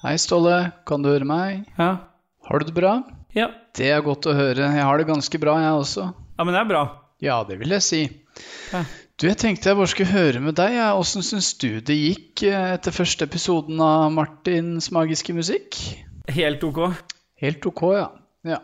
[0.00, 0.70] Hei, Ståle.
[0.88, 1.66] Kan du høre meg?
[1.76, 1.90] Ja.
[2.48, 3.02] Har du det bra?
[3.36, 3.50] ja.
[3.76, 4.70] Det er godt å høre.
[4.72, 6.06] Jeg har det ganske bra, jeg også.
[6.38, 6.80] Ja, men det er bra.
[7.22, 8.00] Ja, det vil jeg si.
[8.72, 8.80] Ja.
[9.20, 10.78] Du, jeg tenkte jeg bare skulle høre med deg.
[10.96, 15.76] Åssen syns du det gikk eh, etter første episoden av Martins magiske musikk?
[16.32, 16.80] Helt ok.
[17.44, 18.06] Helt ok, ja.
[18.48, 18.60] ja.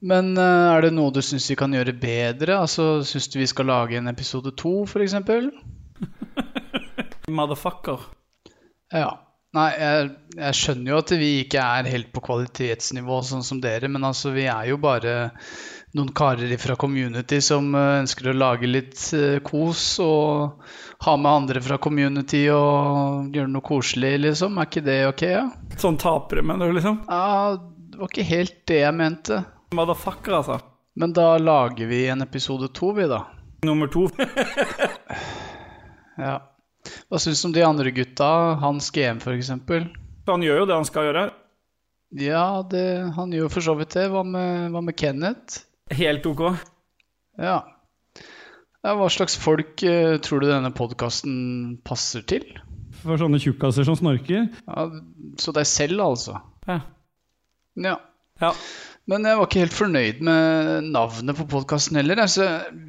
[0.00, 2.56] Men eh, er det noe du syns vi kan gjøre bedre?
[2.64, 5.20] Altså, Syns du vi skal lage en episode to, f.eks.?
[7.36, 8.08] Motherfucker.
[8.96, 9.12] Ja.
[9.52, 10.04] Nei, jeg,
[10.38, 14.32] jeg skjønner jo at vi ikke er helt på kvalitetsnivå sånn som dere, men altså
[14.32, 15.16] vi er jo bare
[15.92, 20.64] noen karer fra community som eh, ønsker å lage litt eh, kos og
[21.04, 24.56] ha med andre fra community og gjøre noe koselig, liksom.
[24.56, 25.44] Er ikke det ok, ja?
[25.82, 27.02] Sånn tapere, mener du, liksom?
[27.10, 29.42] Ja, det var ikke helt det jeg mente.
[29.76, 30.62] Motherfucker, altså.
[30.96, 33.26] Men da lager vi en episode to, vi, da.
[33.68, 34.08] Nummer to.
[36.12, 36.51] Ja.
[37.10, 38.30] Hva syns du om de andre gutta?
[38.62, 39.52] Hans GM, f.eks.?
[40.28, 41.24] Han gjør jo det han skal gjøre.
[42.20, 44.08] Ja, det, han gjør for så vidt det.
[44.12, 45.62] Hva med, hva med Kenneth?
[45.92, 46.42] Helt ok.
[47.40, 47.58] Ja.
[48.84, 48.94] ja.
[48.98, 52.44] Hva slags folk uh, tror du denne podkasten passer til?
[53.02, 54.50] For sånne tjukkaser som snorker.
[54.68, 54.86] Ja,
[55.40, 56.38] så deg selv, altså?
[56.68, 56.82] Ja.
[57.80, 57.96] Ja.
[58.42, 58.52] ja.
[59.10, 62.20] Men jeg var ikke helt fornøyd med navnet på podkasten heller.
[62.22, 62.44] Altså,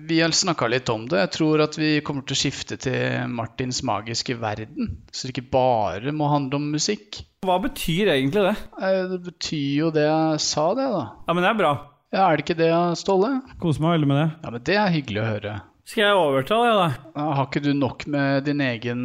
[0.07, 1.23] vi har snakka litt om det.
[1.23, 4.91] Jeg tror at vi kommer til å skifte til Martins magiske verden.
[5.09, 7.23] Så det ikke bare må handle om musikk.
[7.47, 8.53] Hva betyr egentlig det?
[8.77, 11.01] Eh, Det betyr jo det jeg sa, det, da.
[11.27, 11.73] Ja, men det er bra.
[12.13, 12.69] Ja, Er det ikke det,
[13.01, 13.31] Ståle?
[13.59, 14.27] Koser meg veldig med det.
[14.43, 15.55] Ja, men Det er hyggelig å høre.
[15.83, 16.85] Skal jeg overta det, da?
[17.17, 19.01] Ja, Har ikke du nok med din egen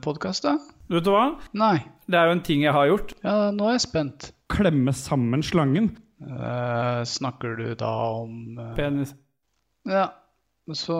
[0.00, 0.54] podkast, da?
[0.88, 1.26] Vet du hva?
[1.58, 1.82] Nei.
[2.06, 3.12] Det er jo en ting jeg har gjort.
[3.24, 4.30] Ja, nå er jeg spent.
[4.52, 5.90] Klemme sammen slangen.
[6.22, 7.90] Eh, snakker du da
[8.22, 9.14] om uh, Penis.
[9.88, 10.08] Ja,
[10.72, 10.96] så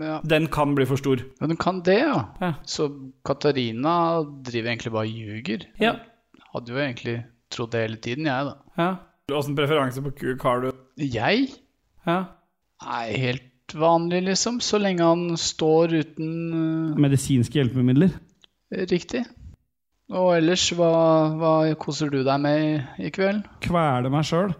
[0.00, 0.20] Ja.
[0.24, 1.20] Den kan bli for stor.
[1.40, 2.22] Men den kan det, ja.
[2.40, 2.52] Ja.
[2.64, 2.88] Så
[3.24, 5.66] Katarina driver egentlig bare og ljuger.
[5.80, 5.92] Ja.
[6.54, 7.18] Hadde jo egentlig
[7.52, 8.56] trodd det hele tiden, jeg, da.
[8.78, 8.96] ja.
[9.36, 10.70] Åssen preferanse på kuk har du?
[11.02, 11.48] Jeg
[12.06, 12.24] Ja.
[12.80, 14.60] er helt vanlig, liksom.
[14.62, 18.12] Så lenge han står uten Medisinske hjelpemidler.
[18.72, 19.24] Riktig.
[20.14, 20.90] Og ellers, hva,
[21.34, 21.52] hva
[21.82, 22.74] koser du deg med i,
[23.08, 23.42] i kveld?
[23.64, 24.52] Kvele meg sjøl.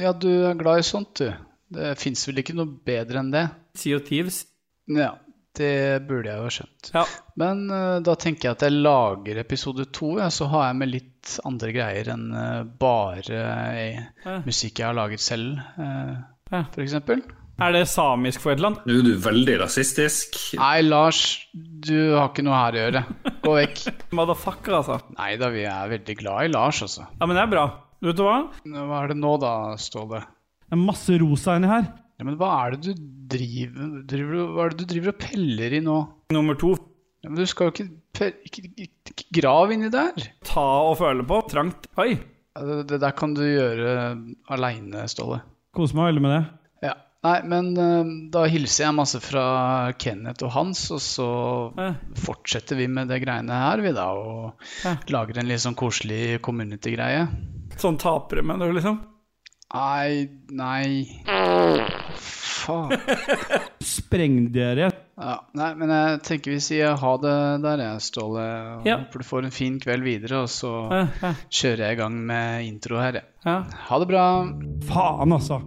[0.00, 1.28] Ja, du er glad i sånt, du.
[1.74, 3.44] Det fins vel ikke noe bedre enn det?
[3.78, 4.40] Sea of Thieves.
[4.88, 5.10] Ja,
[5.58, 5.70] det
[6.08, 6.90] burde jeg jo ha skjønt.
[6.96, 7.04] Ja.
[7.40, 10.92] Men uh, da tenker jeg at jeg lager episode to, ja, så har jeg med
[10.94, 13.44] litt andre greier enn uh, bare
[14.24, 16.16] uh, musikk jeg har laget selv, uh,
[16.52, 16.64] Ja.
[16.74, 17.22] for eksempel.
[17.62, 18.86] Er det samisk for et eller annet?
[18.88, 20.38] Nå er du veldig rasistisk.
[20.58, 21.20] Nei, Lars,
[21.54, 23.02] du har ikke noe her å gjøre.
[23.44, 23.82] Gå vekk.
[24.18, 24.96] Motherfucker, altså.
[25.18, 27.06] Nei da, vi er veldig glad i Lars, altså.
[27.20, 27.66] Ja, men det er bra.
[28.04, 28.38] Vet du hva?
[28.66, 30.24] Hva er det nå da, Ståle?
[30.64, 31.86] Det er masse rosa inni her.
[32.18, 35.78] Ja, men hva er det du driver, driver Hva er det du driver og peller
[35.78, 35.94] i nå?
[36.34, 36.74] Nummer to.
[37.24, 37.86] Ja, men du skal jo ikke,
[38.18, 40.26] pe- ikke, ikke, ikke grave inni der.
[40.46, 41.38] Ta og føle på.
[41.54, 41.86] Trangt.
[42.02, 42.10] Oi.
[42.54, 43.94] Ja, Det, det der kan du gjøre
[44.54, 45.40] aleine, Ståle.
[45.74, 46.42] Kose meg veldig med det.
[47.24, 49.44] Nei, men eh, da hilser jeg masse fra
[49.96, 51.28] Kenneth og Hans, og så
[51.78, 51.94] Ja.
[52.20, 54.96] fortsetter vi med det greiene her, vi da, og Ja.
[55.08, 57.26] lager en litt sånn koselig community-greie.
[57.80, 59.00] Sånn tapere, mener du, liksom?
[59.74, 61.08] Nei, nei
[62.14, 62.92] Faen.
[63.82, 64.90] Sprengdere.
[65.18, 67.34] Ja, nei, men jeg tenker vi sier ha det
[67.64, 68.44] der, jeg, Ståle.
[68.78, 68.98] og Ja.
[69.00, 72.20] Håper du får en fin kveld videre, og så Ja, ja, kjører jeg i gang
[72.26, 73.24] med intro her, jeg.
[73.46, 73.62] ja.
[73.88, 74.24] Ha det bra.
[74.88, 75.60] Faen, altså.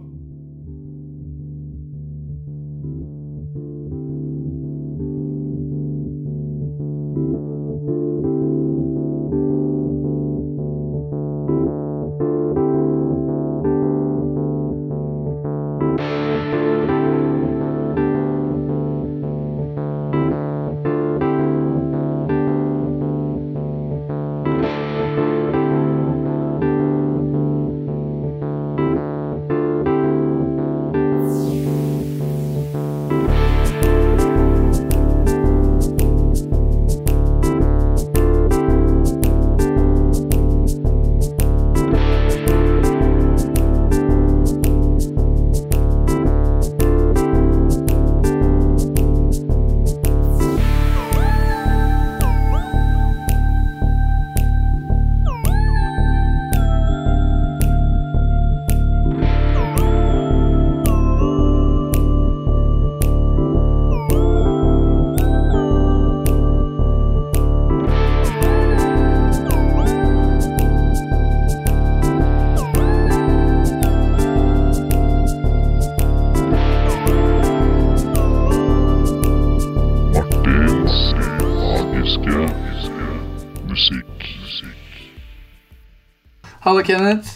[86.88, 87.28] Kenneth.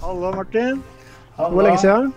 [0.00, 0.82] Hallo, Martin.
[1.36, 1.50] Hallo.
[1.56, 2.12] Hvor lenge siden?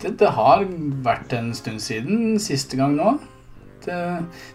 [0.00, 0.62] Det, det har
[1.04, 3.10] vært en stund siden siste gang nå.
[3.84, 3.98] Det,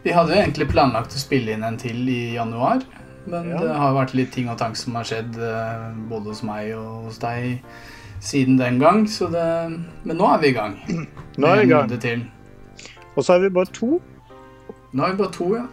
[0.02, 2.82] vi hadde jo egentlig planlagt å spille inn en til i januar.
[3.30, 3.60] Men Ja.
[3.62, 7.06] det har vært litt ting og tank som har skjedd eh, både hos meg og
[7.12, 7.62] hos deg
[8.20, 9.06] siden den gang.
[9.06, 9.46] Så det,
[10.04, 10.74] men nå er vi i gang.
[11.38, 12.26] Nå er vi i gang.
[13.14, 14.00] Og så er vi bare to.
[14.92, 15.68] Nå er vi bare to, ja.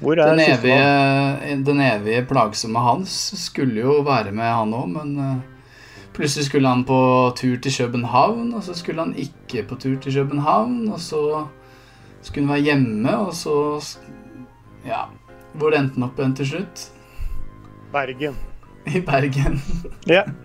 [0.00, 5.18] Hvor er Den evige, den evige plagsomme Hans skulle jo være med, han òg, men
[5.18, 5.36] eh,
[6.16, 10.14] plutselig skulle han på tur til København, og så skulle han ikke på tur til
[10.14, 11.44] København, og så
[12.22, 13.96] skulle han være hjemme, og så
[14.86, 15.08] Ja.
[15.54, 16.90] Hvor endte han opp igjen til slutt?
[17.92, 18.36] Bergen.
[18.96, 19.62] I Bergen.
[20.06, 20.22] Ja.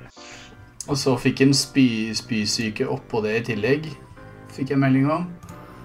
[0.89, 3.85] Og så fikk han spy, spysyke oppå det i tillegg,
[4.55, 5.27] fikk jeg melding om.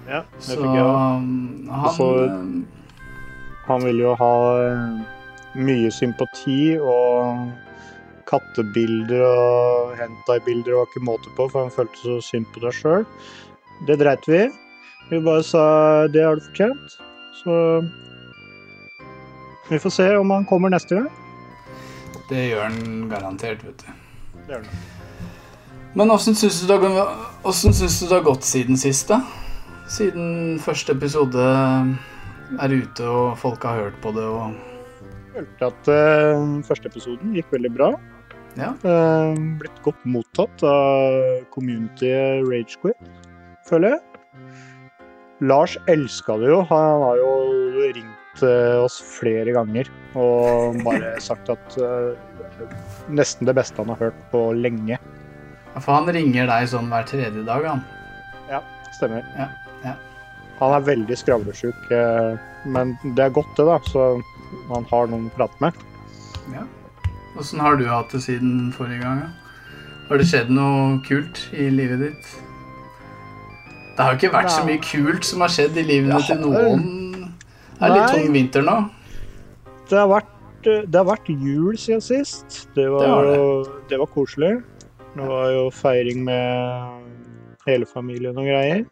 [0.07, 1.27] ja det Så fikk jeg òg.
[1.93, 2.76] Så han eh,
[3.67, 4.33] Han vil jo ha
[4.63, 4.99] eh,
[5.59, 7.49] mye sympati og
[8.27, 13.05] kattebilder og hentai-bilder og ikke måte på, for han følte så synd på deg sjøl.
[13.87, 14.49] Det dreit vi i.
[15.07, 15.63] Vi bare sa
[16.11, 16.97] det har du fortjent.
[17.39, 17.53] Så
[19.69, 21.09] vi får se om han kommer neste gang.
[22.27, 24.03] Det gjør han garantert, vet du.
[24.43, 24.85] Det gjør han.
[25.97, 29.21] Men åssen syns du det har gått siden sist, da?
[29.89, 31.45] Siden første episode
[32.55, 34.55] er ute og folk har hørt på det og
[35.37, 37.91] følte at uh, første episoden gikk veldig bra.
[38.57, 38.73] Ja.
[38.81, 41.17] Uh, blitt godt mottatt av
[41.53, 42.09] community
[42.47, 43.11] Ragequit,
[43.69, 44.03] føler jeg.
[45.45, 46.63] Lars elska det jo.
[46.71, 47.33] Han har jo
[47.85, 51.77] ringt uh, oss flere ganger og bare sagt at
[53.13, 54.97] nesten det beste han har hørt på lenge.
[54.97, 57.85] Ja, For han ringer deg sånn hver tredje dag, han.
[58.97, 59.21] Stemmer.
[59.37, 59.66] Ja, ja.
[60.59, 63.77] Han er veldig skravlesjuk, eh, men det er godt det, da.
[63.85, 64.07] Så
[64.71, 65.73] han har noen å prate med.
[66.53, 66.63] Ja.
[67.37, 69.21] Åssen har du hatt det siden forrige gang?
[69.21, 69.29] Ja?
[70.07, 72.29] Har det skjedd noe kult i livet ditt?
[73.97, 76.41] Det har jo ikke vært så mye kult som har skjedd i livet ditt til
[76.41, 76.87] noen.
[77.77, 78.13] Det er litt Nei.
[78.15, 78.75] tung vinter nå.
[79.89, 80.31] Det har vært,
[80.65, 82.63] det har vært jul siden sist.
[82.77, 83.73] Det var, Det var, det.
[83.91, 84.53] det var koselig.
[85.17, 87.03] Det var jo feiring med
[87.67, 88.85] hele familien og greier.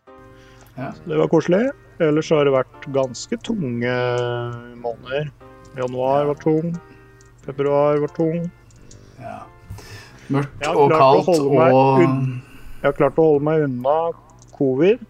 [0.76, 0.92] Ja.
[1.06, 1.64] Det var koselig.
[2.04, 3.96] Ellers har det vært ganske tunge
[4.84, 5.30] måneder.
[5.78, 6.74] Januar var tung.
[7.46, 8.50] Februar var tung.
[9.22, 9.38] Ja.
[10.34, 14.00] Mørkt og kaldt og Jeg har klart å holde meg unna
[14.58, 15.06] covid.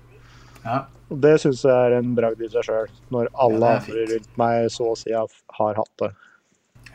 [0.66, 0.84] ja.
[1.06, 4.06] Og det syns jeg er en bragd i seg sjøl, når alle Ja, er andre
[4.10, 6.08] rundt meg så å si har hatt det.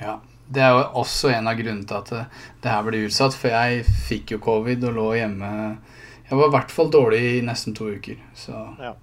[0.01, 0.17] Ja,
[0.51, 2.25] Det er jo også en av grunnene til at det,
[2.65, 3.37] det her ble utsatt.
[3.39, 5.53] For jeg fikk jo covid og lå hjemme
[6.31, 8.17] Jeg var i hvert fall dårlig i nesten to uker.
[8.39, 8.95] Så Ja.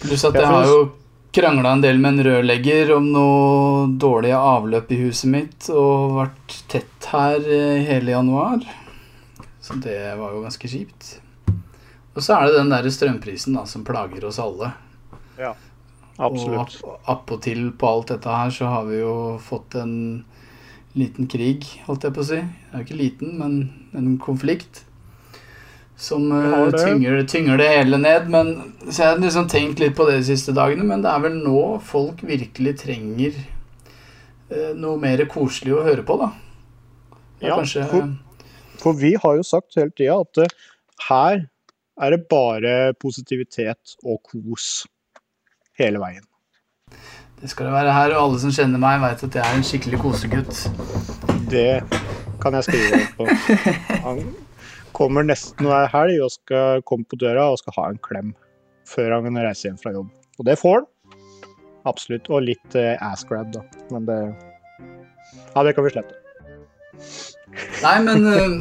[0.00, 0.78] Pluss at jeg har jo
[1.34, 6.56] krangla en del med en rørlegger om noe dårlige avløp i huset mitt, og vært
[6.70, 7.40] tett her
[7.88, 8.64] hele januar.
[9.64, 11.14] Så det var jo ganske kjipt.
[12.14, 14.72] Og så er det den der strømprisen da, som plager oss alle.
[15.38, 15.54] Ja,
[16.18, 16.76] Absolutt.
[16.84, 20.24] Og app- appåtil på alt dette her så har vi jo fått en
[20.94, 22.36] liten krig, holdt jeg på å si.
[22.38, 23.56] Det er jo ikke liten, men
[23.98, 24.84] en konflikt.
[25.96, 26.80] Som eh, det.
[26.84, 28.28] tynger, tynger det hele ned.
[28.32, 28.50] Men,
[28.88, 31.36] så jeg har liksom tenkt litt på det de siste dagene, men det er vel
[31.38, 33.36] nå folk virkelig trenger
[34.50, 36.32] eh, noe mer koselig å høre på, da.
[37.44, 38.12] Ja, kanskje for-
[38.82, 40.64] For vi har jo sagt hele tida at uh,
[41.08, 41.44] her
[42.02, 44.86] er det bare positivitet og kos
[45.78, 46.24] hele veien.
[47.40, 49.66] Det skal det være her, og alle som kjenner meg, veit at jeg er en
[49.66, 50.64] skikkelig kosegutt.
[51.50, 51.82] Det
[52.42, 53.28] kan jeg skrive på.
[54.94, 58.34] Kommer nesten hver helg og skal komme på døra og skal ha en klem
[58.88, 60.10] før han kan reise hjem fra jobb.
[60.38, 60.90] Og det får han.
[61.88, 62.28] Absolutt.
[62.32, 63.64] Og litt eh, ass grab, da.
[63.92, 64.18] Men det
[65.54, 66.20] Ja, det kan vi slette.
[67.82, 68.54] Nei, men eh,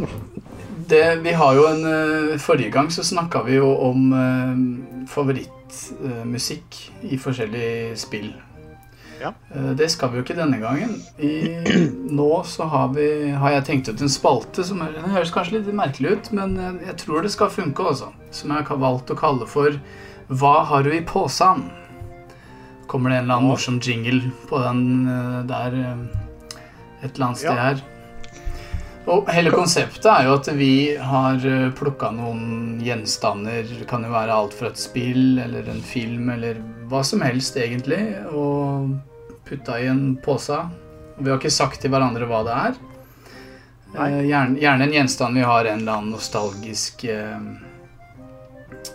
[0.90, 6.80] det, vi har jo en eh, Forrige gang så snakka vi jo om eh, favorittmusikk
[7.10, 8.32] i forskjellige spill.
[9.24, 9.32] Ja.
[9.56, 10.98] Eh, Det skal vi jo ikke denne gangen.
[11.18, 11.34] I,
[12.20, 13.08] nå så har, vi,
[13.40, 16.82] har jeg tenkt ut en spalte som er, høres kanskje litt merkelig ut, men eh,
[16.90, 18.12] jeg tror det skal funke, altså.
[18.36, 19.80] Som jeg har valgt å kalle for
[20.34, 21.66] Hva har du i posen?
[22.92, 25.80] Kommer det en eller annen morsom jingle på den eh, der
[27.04, 27.72] et eller annet sted Ja.
[27.72, 27.84] her?
[29.04, 31.42] Og hele konseptet er jo at vi har
[31.76, 33.66] plukka noen gjenstander.
[33.68, 37.58] Det kan jo være alt fra et spill eller en film eller hva som helst,
[37.60, 38.00] egentlig.
[38.32, 38.94] Og
[39.48, 40.58] putta i en pose.
[41.18, 42.82] Vi har ikke sagt til hverandre hva det er.
[43.94, 47.40] Eh, Gjerne, gjerne en gjenstand vi har en eller annen nostalgisk eh,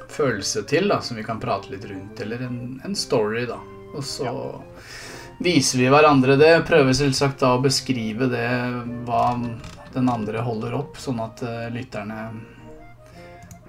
[0.09, 2.21] følelse til, da, som vi kan prate litt rundt.
[2.21, 3.61] Eller en, en story, da.
[3.95, 4.33] Og så
[5.39, 6.53] viser vi hverandre det.
[6.69, 8.49] Prøver selvsagt da å beskrive det
[9.07, 9.25] hva
[9.95, 12.19] den andre holder opp, sånn at eh, lytterne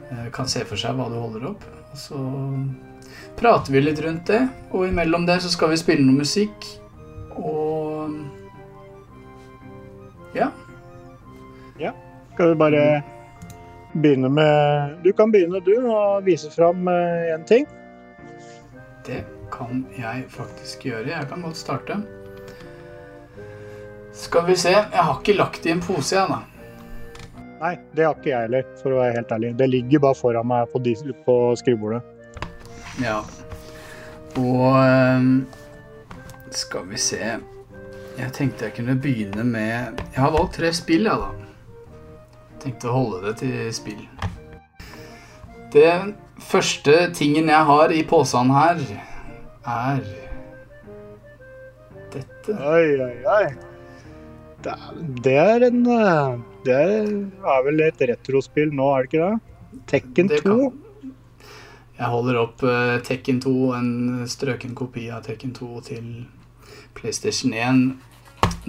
[0.09, 1.65] eh, kan se for seg hva du holder opp.
[1.89, 2.19] Og så
[3.37, 6.67] prater vi litt rundt det, og imellom det så skal vi spille noe musikk.
[7.39, 8.15] Og
[10.35, 10.51] ja.
[11.79, 11.93] Ja.
[12.33, 12.83] Skal vi bare
[13.93, 17.67] begynne med Du kan begynne, du, og vise fram én en ting.
[19.05, 21.09] Det kan jeg faktisk gjøre.
[21.09, 22.01] Jeg kan godt starte.
[24.13, 24.69] Skal vi se.
[24.69, 26.43] Jeg har ikke lagt det i en pose, jeg, da.
[27.59, 29.51] Nei, det har ikke jeg heller, for å være helt ærlig.
[29.59, 30.81] Det ligger bare foran meg på,
[31.25, 32.03] på skrivebordet.
[33.03, 33.19] Ja.
[34.39, 35.29] Og ehm,
[36.55, 37.19] Skal vi se
[38.19, 41.29] Jeg tenkte jeg kunne begynne med Jeg har valgt tre spill, jeg, da.
[42.59, 44.01] Tenkte å holde det til spill.
[45.71, 45.91] Det
[46.43, 48.81] første tingen jeg har i posen her,
[49.69, 50.01] er
[52.11, 52.55] dette.
[52.57, 53.45] Oi, oi, oi.
[54.65, 56.33] Det er, det er en eh,
[56.65, 57.09] Det er,
[57.53, 59.83] er vel et retrospill nå, er det ikke det?
[59.93, 60.57] Tekken Det 2.
[60.57, 60.85] kan-
[61.99, 63.89] Jeg holder opp uh, Tekken 2, en
[64.31, 66.05] strøken kopi av Tekken 2 til
[66.95, 67.81] PlayStation 1.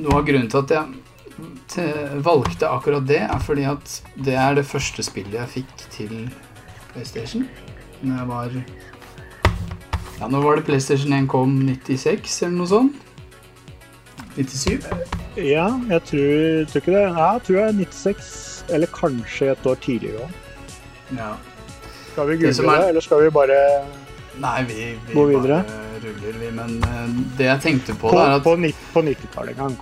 [0.02, 4.66] Noe av grunnen til at jeg valgte akkurat det, er fordi at det er det
[4.66, 6.14] første spillet jeg fikk til
[6.90, 7.46] PlayStation.
[8.02, 8.58] Når jeg var
[10.20, 12.98] Ja, nå var det PlayStation 1 kom 96 eller noe sånt.
[14.36, 14.84] 97.
[15.36, 17.06] Ja, jeg tror, tror ikke det.
[17.06, 20.36] Ja, jeg tror det er 96, eller kanskje et år tidligere òg.
[21.18, 21.32] Ja.
[22.12, 23.58] Skal vi Det er- det, eller skal vi bare
[24.40, 25.62] Nei, vi, vi Gå videre.
[25.64, 26.50] bare ruller, vi.
[26.50, 28.54] Men eh, det jeg tenkte på, På, da, er at på,
[28.94, 29.76] på 90-tallet en gang.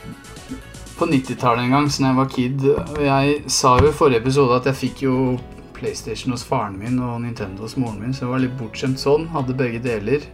[0.98, 2.64] på 90-tallet en gang, så jeg var kid
[3.04, 5.38] Jeg sa jo i forrige episode at jeg fikk jo
[5.78, 9.28] PlayStation hos faren min og Nintendo hos moren min, så jeg var litt bortskjemt sånn.
[9.30, 10.24] Hadde begge deler.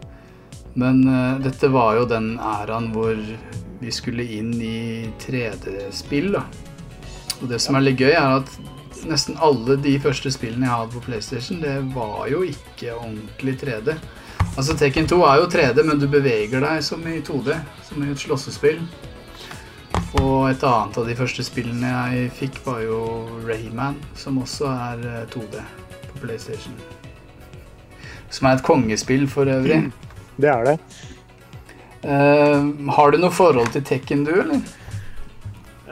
[0.75, 3.13] Men uh, dette var jo den æraen hvor
[3.81, 6.47] vi skulle inn i 3D-spill, da.
[7.43, 8.49] Og det som er litt gøy, er at
[9.09, 13.97] nesten alle de første spillene jeg hadde på PlayStation, det var jo ikke ordentlig 3D.
[14.55, 17.57] Altså Tekken 2 er jo 3D, men du beveger deg som i 2D,
[17.89, 18.83] som i et slåssespill.
[20.21, 23.01] Og et annet av de første spillene jeg fikk, var jo
[23.47, 25.59] Rayman, som også er eh, 2D
[26.13, 26.77] på PlayStation.
[28.31, 29.89] Som er et kongespill for øvrig.
[30.39, 30.79] Det er det.
[32.05, 34.61] Uh, har du noe forhold til Tekken, du, eller?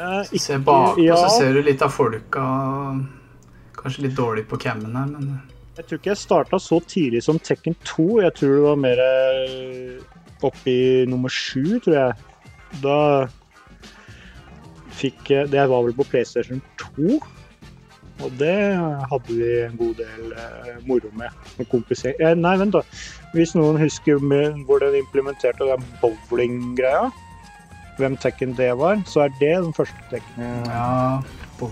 [0.03, 1.15] Eh, Du ser bak, ja.
[1.15, 2.43] og så ser du litt av folka.
[3.79, 5.41] Kanskje litt dårlig på cammen her, men
[5.77, 8.09] Jeg tror ikke jeg starta så tidlig som Tekken 2.
[8.27, 9.01] Jeg tror det var mer
[10.43, 12.13] oppe oppi nummer sju, tror jeg.
[12.83, 12.99] Da
[14.93, 16.61] fikk jeg Det var vel på PlayStation
[16.99, 17.21] 2.
[18.23, 18.55] Og det
[19.11, 21.31] hadde vi en god del eh, moro med.
[21.59, 22.15] med kompiser.
[22.21, 22.83] Eh, nei, vent, da.
[23.33, 27.09] Hvis noen husker med, hvor den implementerte den bowling-greia,
[28.03, 30.47] hvem Tekken det var, så er det den første Tekken.
[30.67, 31.69] ja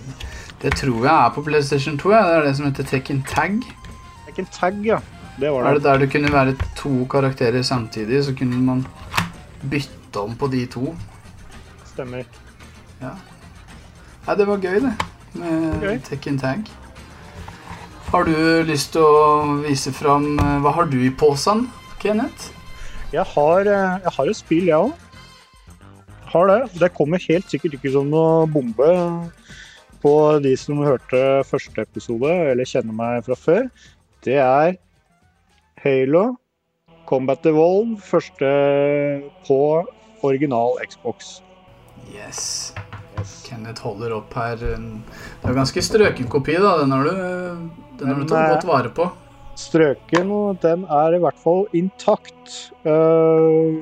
[0.63, 2.11] Det tror jeg er på PlayStation 2.
[2.13, 2.21] Ja.
[2.29, 3.61] Det er det som heter Tekken Tag.
[4.27, 4.99] Tekken Tag, ja.
[5.41, 5.83] Det var Er det.
[5.83, 8.87] det der det kunne være to karakterer samtidig, så kunne man
[9.71, 10.95] bytte om på de to?
[11.95, 12.25] Stemmer.
[13.01, 13.15] Ja.
[14.27, 14.93] Nei, det var gøy, det.
[15.33, 15.99] Med okay.
[16.05, 16.59] Tekken Tag.
[18.11, 18.35] Har du
[18.67, 21.69] lyst til å vise fram eh, Hva har du i posen,
[22.03, 22.51] Kenneth?
[23.13, 24.93] Jeg har, eh, jeg har et spill, jeg òg.
[26.31, 26.61] Har det.
[26.79, 28.91] Det kommer helt sikkert ikke som noe bombe
[30.01, 30.13] på
[30.45, 33.67] de som hørte første episode, eller kjenner meg fra før.
[34.25, 34.77] Det er
[35.83, 36.25] Halo
[37.11, 38.51] Combat Evolve, første
[39.49, 39.59] på
[40.23, 41.41] original Xbox.
[42.15, 42.73] Yes.
[43.45, 44.61] Kenneth holder opp her.
[44.61, 46.77] Det er ganske strøken kopi, da.
[46.81, 49.09] Den har du, den har du tatt godt vare på.
[49.59, 50.31] Strøken,
[50.63, 52.55] den er i hvert fall intakt.
[52.87, 53.81] Eh,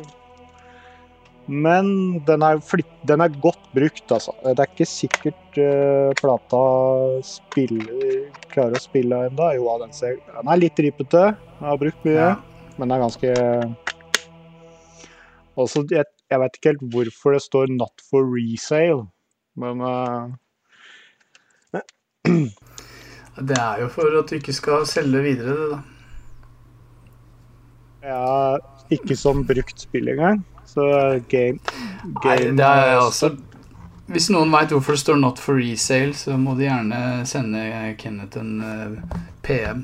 [1.48, 1.86] men
[2.28, 4.34] den er, flitt, den er godt brukt, altså.
[4.44, 6.60] Det er ikke sikkert uh, plata
[7.24, 9.46] spiller, klarer å spille ennå.
[9.56, 11.22] Jo, ja, den, ser, den er litt ripete.
[11.32, 12.34] Jeg har brukt mye, Ja.
[12.76, 13.32] men den er ganske
[15.58, 19.08] Også, jeg, jeg vet ikke helt hvorfor det står 'not for resale',
[19.56, 20.28] men uh...
[23.48, 25.78] Det er jo for at du ikke skal selge videre, det, da.
[28.02, 30.44] er ikke som brukt spill engang.
[30.68, 30.84] Så
[31.32, 31.58] game,
[32.04, 33.30] Nei, game det er altså
[34.08, 38.38] Hvis noen veit hvorfor det står 'not for resale', så må de gjerne sende Kenneth
[38.40, 39.82] en eh, PM.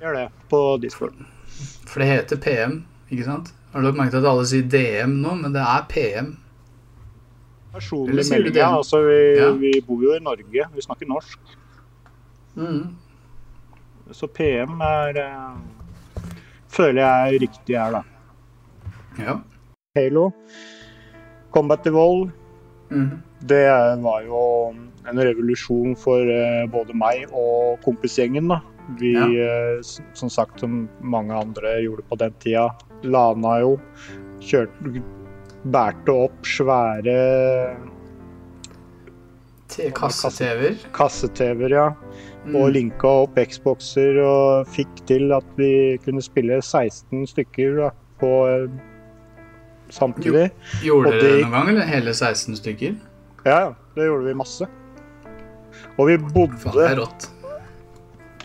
[0.00, 1.12] Gjør det på Discord.
[1.86, 3.52] For det heter PM, ikke sant?
[3.72, 6.36] Har du merket at alle sier DM nå, men det er PM.
[7.74, 8.70] Personlig melding, ja.
[8.76, 9.50] Altså, vi, Ja.
[9.52, 11.38] vi bor jo i Norge, vi snakker norsk.
[12.56, 12.96] Mm.
[14.12, 15.56] Så PM er eh,
[16.68, 18.02] Føler jeg er riktig her, da.
[19.18, 19.36] Ja.
[19.96, 20.32] Halo.
[21.52, 22.30] Combat Evolve.
[22.90, 23.10] Mm.
[23.46, 23.66] Det
[24.02, 24.38] var jo
[25.06, 28.48] en revolusjon for eh, både meg og kompisgjengen.
[28.50, 28.56] da.
[28.98, 29.28] Vi, Ja.
[29.30, 29.82] eh,
[30.18, 32.70] som sagt, som mange andre gjorde på den tida,
[33.04, 33.76] lana jo.
[34.40, 35.02] Kjørte
[35.64, 37.76] Bærte opp svære
[39.94, 40.74] Kasse-TV-er.
[40.92, 41.94] kasse-TV-er, ja.
[42.44, 42.56] Mm.
[42.56, 48.32] Og linka opp Xboxer og fikk til at vi kunne spille 16 stykker da, på
[48.50, 48.66] eh,
[49.94, 50.48] samtidig.
[50.82, 52.96] Gjorde og dere det- det noen gang, eller hele 16 stykker?
[53.46, 53.70] Ja, ja.
[53.94, 54.66] Det gjorde vi masse.
[55.98, 57.06] Og vi det bodde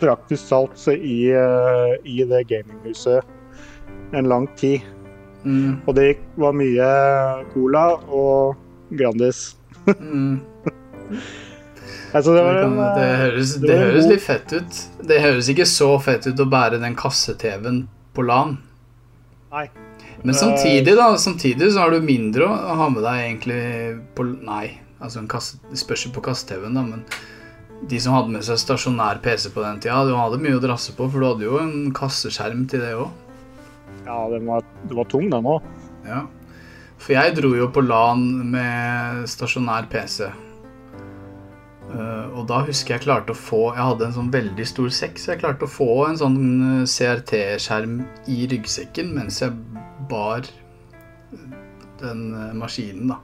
[0.00, 3.22] praktisk talt i, eh, i det gaminghuset
[4.14, 4.80] en lang tid.
[5.44, 5.80] Mm.
[5.86, 8.56] Og det var mye cola og
[8.96, 9.56] Grandis.
[9.98, 10.40] Mm.
[12.10, 14.78] Altså, det Det, var en, det, eh, høres, det det høres litt fett ut.
[15.06, 18.56] Det høres ikke så fett ut å bære den kasse-TV-en på LAN.
[19.52, 19.68] Nei.
[20.22, 23.60] Men samtidig da, samtidig så har du mindre å ha med deg egentlig
[24.16, 24.66] på Nei,
[25.00, 27.06] altså en det spørs jo på kasse-TV-en, da, men
[27.88, 30.92] de som hadde med seg stasjonær PC på den tida, du hadde mye å drasse
[30.96, 33.08] på, for du hadde jo en kasseskjerm til det òg.
[34.04, 35.64] Ja, den var, det var tung, den òg.
[36.04, 36.26] Ja.
[37.00, 40.28] For jeg dro jo på LAN med stasjonær PC.
[41.90, 45.16] Uh, og da husker jeg klarte å få Jeg hadde en sånn veldig stor sekk,
[45.18, 46.36] så jeg klarte å få en sånn
[46.68, 47.96] eh, CRT-skjerm
[48.30, 49.56] i ryggsekken mens jeg
[50.10, 50.48] bar
[52.00, 53.20] den eh, maskinen, da.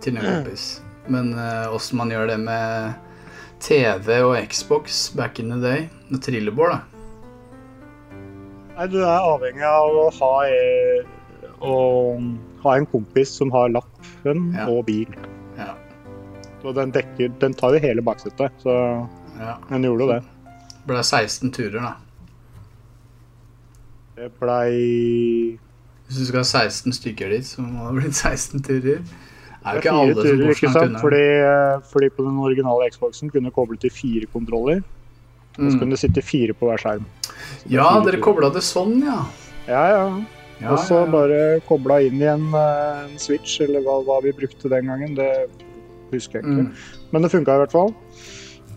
[0.00, 0.68] Til en kompis.
[1.10, 1.32] Men
[1.72, 2.92] åssen man gjør det med
[3.60, 6.80] TV og Xbox back in the day Med trillebår, da.
[8.80, 11.08] Nei, du er avhengig av å ha, eh,
[11.60, 11.74] å
[12.62, 14.64] ha en kompis som har lappen Ja.
[14.72, 15.10] og bil.
[15.58, 15.74] Ja.
[16.64, 18.72] Og den dekker Den tar jo hele baksetet, så
[19.36, 19.58] ja.
[19.68, 20.22] den gjorde jo det.
[20.86, 21.92] Ble 16 turer, da.
[24.16, 25.58] Det blei
[26.10, 29.04] Hvis du skal ha 16 stykker dit, så må det bli 16 turer.
[29.60, 30.96] Det er jo ikke alle som turer, ikke sant?
[30.98, 34.82] Fordi, eh, fordi på den originale Xboxen kunne du koble til fire kontroller.
[35.54, 35.78] Og så Mm.
[35.78, 37.04] kunne det sitte fire på hver skjerm.
[37.06, 39.22] Er Ja, dere kobla det sånn, ja.
[39.68, 40.24] Ja, ja.
[40.60, 41.10] ja Og så ja, ja.
[41.12, 45.14] bare kobla inn i en, eh, en switch, eller hva, hva vi brukte den gangen.
[45.14, 45.48] Det
[46.10, 46.66] husker jeg ikke.
[46.66, 46.74] Mm.
[47.12, 47.94] Men det funka i hvert fall.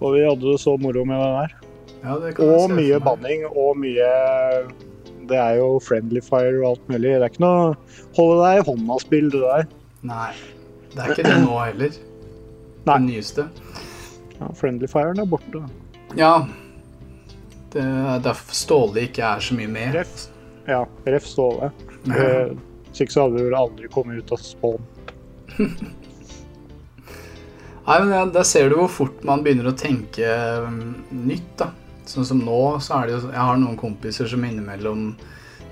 [0.02, 4.10] Og vi hadde det så moro med den jeg Og mye banning og mye
[5.30, 7.14] Det er jo friendly fire og alt mulig.
[7.14, 7.70] Det er ikke noe
[8.18, 9.70] holde deg i hånda-spill, det der.
[10.10, 10.32] Nei.
[10.94, 11.96] Det er ikke det nå heller.
[12.84, 12.98] Nei.
[12.98, 13.48] Det nyeste.
[14.40, 15.64] Ja, friendly firen er borte.
[16.20, 16.34] Ja.
[17.74, 19.96] Det er derfor Ståle ikke er så mye med.
[19.98, 20.28] Ref.
[20.70, 21.72] Ja, ref Ståle.
[22.08, 22.52] Ja.
[22.94, 24.84] Hvis ikke så hadde vi vel aldri kommet ut av spawn.
[27.84, 30.28] Nei, men Der ser du hvor fort man begynner å tenke
[30.64, 30.78] um,
[31.26, 31.72] nytt, da.
[32.06, 35.16] Sånn som nå, så er det jo Jeg har noen kompiser som innimellom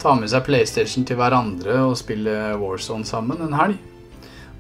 [0.01, 3.77] tar med seg PlayStation til hverandre og spiller Warzone sammen en helg.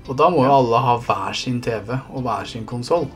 [0.09, 3.07] Og da må jo alle ha hver sin TV og hver sin konsoll.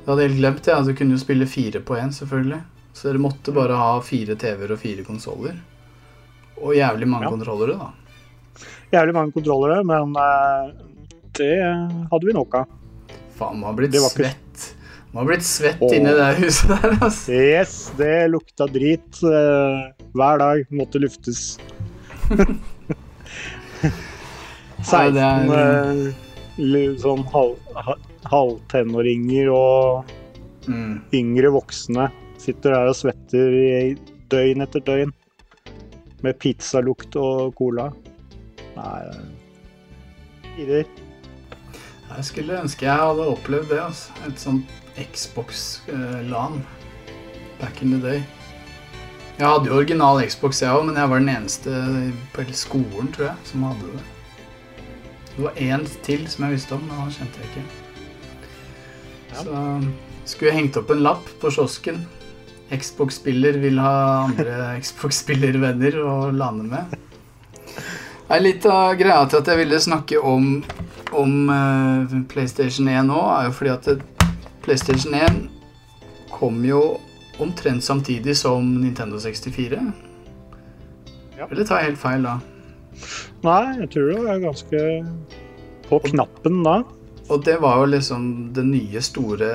[0.00, 0.66] Det hadde jeg helt glemt.
[0.70, 0.80] Ja.
[0.86, 2.60] Du kunne jo spille fire på én, selvfølgelig.
[2.94, 5.56] Så dere måtte bare ha fire TV-er og fire konsoller.
[6.60, 7.30] Og jævlig mange Ja.
[7.30, 7.90] kontrollere, da.
[8.92, 10.72] Jævlig mange kontrollere, men eh,
[11.38, 11.52] det
[12.10, 12.66] hadde vi nok av.
[13.38, 14.49] Faen, man har blitt svett.
[15.12, 15.90] Man har blitt svett og...
[15.96, 17.32] inni det huset der, altså.
[17.34, 20.62] Yes, det lukta drit uh, hver dag.
[20.70, 21.56] Måtte luftes.
[24.80, 25.22] 16 det
[25.58, 26.14] er-
[26.60, 27.24] eh, sånn
[28.30, 30.04] halvtenåringer hal, og
[30.68, 31.00] Mm.
[31.16, 33.96] yngre voksne sitter der og svetter i
[34.30, 35.12] døgn etter døgn.
[36.22, 37.86] Med pizzalukt og cola.
[38.76, 39.20] Nei er
[40.56, 40.84] Tider.
[42.10, 43.78] Jeg skulle ønske jeg hadde opplevd det.
[43.80, 44.12] altså.
[44.28, 44.64] Et sånt
[45.00, 46.60] Xbox-LAN
[47.60, 48.22] back in the day.
[49.40, 51.76] Jeg hadde jo original Xbox, jeg òg, men jeg var den eneste
[52.34, 54.02] på hele skolen tror jeg, som hadde det.
[55.30, 57.62] Det var én til som jeg visste om, men han kjente jeg ikke.
[59.30, 59.44] Ja.
[59.44, 62.02] Så skulle jeg hengt opp en lapp på kiosken.
[62.70, 63.94] Xbox-spiller vil ha
[64.26, 66.98] andre Xbox-spillervenner å lane med.
[67.70, 70.60] Det er litt av greia til at jeg ville snakke om,
[71.16, 74.19] om eh, PlayStation 1 nå, er jo fordi at det,
[74.64, 75.48] PlayStation 1
[76.30, 77.00] kom jo
[77.40, 79.92] omtrent samtidig som Nintendo 64.
[81.38, 81.46] Ja.
[81.50, 82.38] Eller tar jeg helt feil da?
[83.46, 84.78] Nei, jeg tror det er ganske
[85.88, 86.76] på knappen da.
[87.30, 88.22] Og det var jo liksom
[88.54, 89.50] det nye store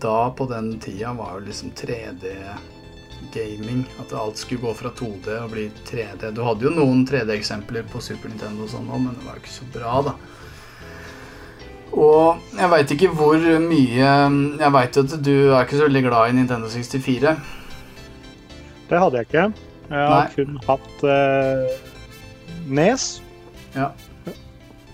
[0.00, 3.84] da på den tida var jo liksom 3D-gaming.
[4.02, 6.30] At alt skulle gå fra 2D og bli 3D.
[6.36, 9.42] Du hadde jo noen 3D-eksempler på Super Nintendo og sånn òg, men det var jo
[9.44, 10.14] ikke så bra, da.
[11.90, 14.10] Og jeg veit ikke hvor mye
[14.60, 17.32] Jeg veit at du er ikke så veldig glad i Nintendo 64.
[18.90, 19.46] Det hadde jeg ikke.
[19.90, 20.34] Jeg har Nei.
[20.36, 23.06] kun hatt uh, Nes.
[23.74, 23.88] Ja.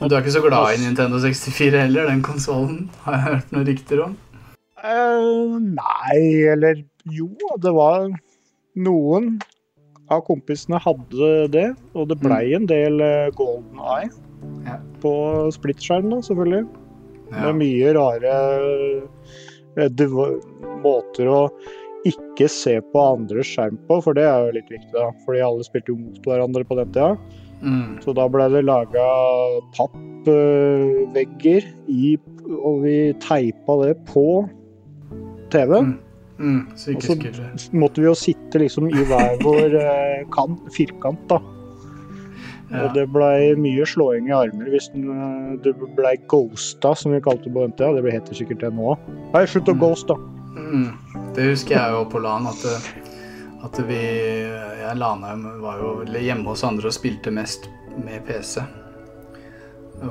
[0.01, 2.91] Men du er ikke så glad i Nintendo 64 heller, den konsollen?
[3.05, 4.17] Har jeg hørt noen rykter om?
[4.85, 6.19] Uh, nei,
[6.53, 6.83] eller
[7.13, 7.31] jo,
[7.65, 8.09] det var
[8.77, 9.39] noen
[10.13, 14.11] av kompisene hadde det, og det blei en del eh, Golden Eye
[14.69, 14.77] Ja.
[15.03, 15.13] på
[15.57, 16.67] splittskjerm, da, selvfølgelig.
[17.33, 17.47] Ja.
[17.53, 18.35] Med mye rare
[19.77, 20.17] eh,
[20.85, 21.41] måter å
[22.07, 25.09] ikke se på andres skjerm på, for det er jo litt viktig, da.
[25.25, 27.17] Fordi alle spilte jo mot hverandre på den tida.
[27.65, 27.97] Mm.
[28.05, 29.07] Så da ble det laga
[29.75, 34.23] pappvegger i Og vi teipa det på
[35.51, 35.89] TV-en.
[35.89, 35.99] Mm.
[36.39, 37.17] Mm, Og så-
[37.57, 41.41] Så måtte vi jo sitte liksom i hver vår eh, kant, firkant, da.
[42.71, 42.83] Ja.
[42.83, 45.07] Og det blei mye slåing i armer hvis den,
[45.63, 48.03] du det blei ghosta, som vi kalte det på den tida.
[48.03, 49.11] Det heter sikkert det nå òg.
[49.35, 49.83] Nei, slutt å Mm.
[49.85, 50.17] ghost, da.
[50.57, 50.89] Mm.
[51.37, 52.65] Det husker jeg jo på LAN, at,
[53.65, 54.01] at vi
[54.87, 55.23] Jeg LAN
[55.61, 57.69] var jo hjemme hos andre og spilte mest
[58.05, 58.63] med PC.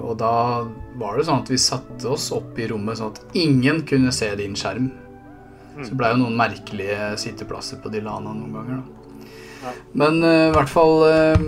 [0.01, 0.65] Og da
[0.99, 4.31] var det sånn at vi satte oss opp i rommet sånn at ingen kunne se
[4.35, 4.89] din skjerm.
[5.75, 9.73] Så det blei jo noen merkelige sitteplasser på de LAN-ene noen ganger, da.
[9.97, 11.45] Men uh, i hvert fall eh,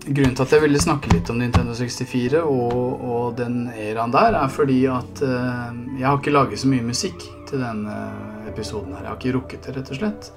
[0.00, 4.38] Grunnen til at jeg ville snakke litt om Nintendo 64 og, og den eraen der,
[4.38, 7.96] er fordi at uh, jeg har ikke laget så mye musikk til denne
[8.48, 9.04] episoden her.
[9.04, 10.30] Jeg har ikke rukket det, rett og slett.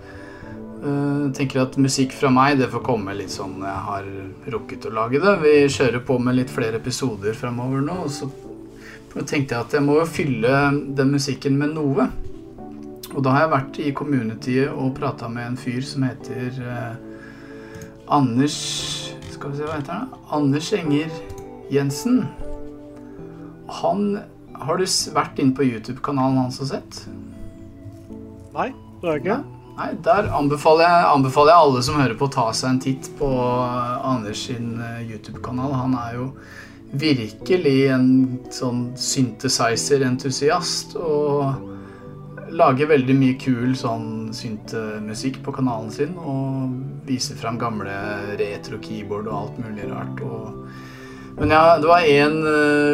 [0.84, 4.10] Uh, tenker at musikk fra meg det får komme litt sånn jeg har
[4.52, 5.38] rukket å lage det.
[5.46, 8.28] Vi kjører på med litt flere episoder framover nå, og så
[9.24, 10.60] tenkte jeg at jeg må jo fylle
[10.98, 12.10] den musikken med noe.
[13.14, 16.94] Og da har jeg vært i communityet og prata med en fyr som heter uh,
[18.12, 18.60] Anders
[19.44, 20.12] Skal vi se, hva heter han?
[20.32, 21.12] Anders Enger
[21.68, 22.22] Jensen.
[23.82, 24.22] Han
[24.56, 27.00] Har du vært inne på YouTube-kanalen hans og sett?
[28.54, 28.70] Nei,
[29.02, 29.36] det har jeg ikke.
[29.82, 33.10] Nei, der anbefaler jeg, anbefaler jeg alle som hører på, å ta seg en titt
[33.20, 35.76] på eh, Anders sin eh, YouTube-kanal.
[35.76, 36.30] Han er jo
[37.04, 38.08] virkelig en
[38.48, 41.52] sånn synthesizer-entusiast og
[42.54, 46.74] lager veldig mye kul sånn syntemusikk på kanalen sin og
[47.08, 47.94] viser fram gamle
[48.40, 50.22] retro-keyboard og alt mulig rart.
[50.24, 50.64] Og
[51.34, 52.36] men ja, det var én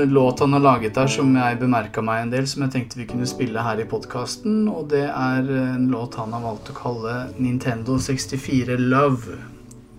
[0.10, 3.08] låt han har laget der som jeg bemerka meg en del, som jeg tenkte vi
[3.10, 4.62] kunne spille her i podkasten.
[4.72, 9.36] Og det er eh, en låt han har valgt å kalle Nintendo 64 Love.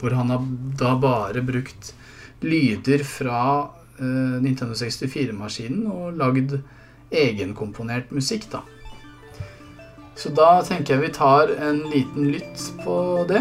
[0.01, 0.47] Hvor han har
[0.81, 1.93] da bare brukt
[2.41, 3.43] lyder fra
[4.01, 6.55] uh, Nintendo 64-maskinen og lagd
[7.13, 8.63] egenkomponert musikk, da.
[10.21, 13.41] Så da tenker jeg vi tar en liten lytt på det.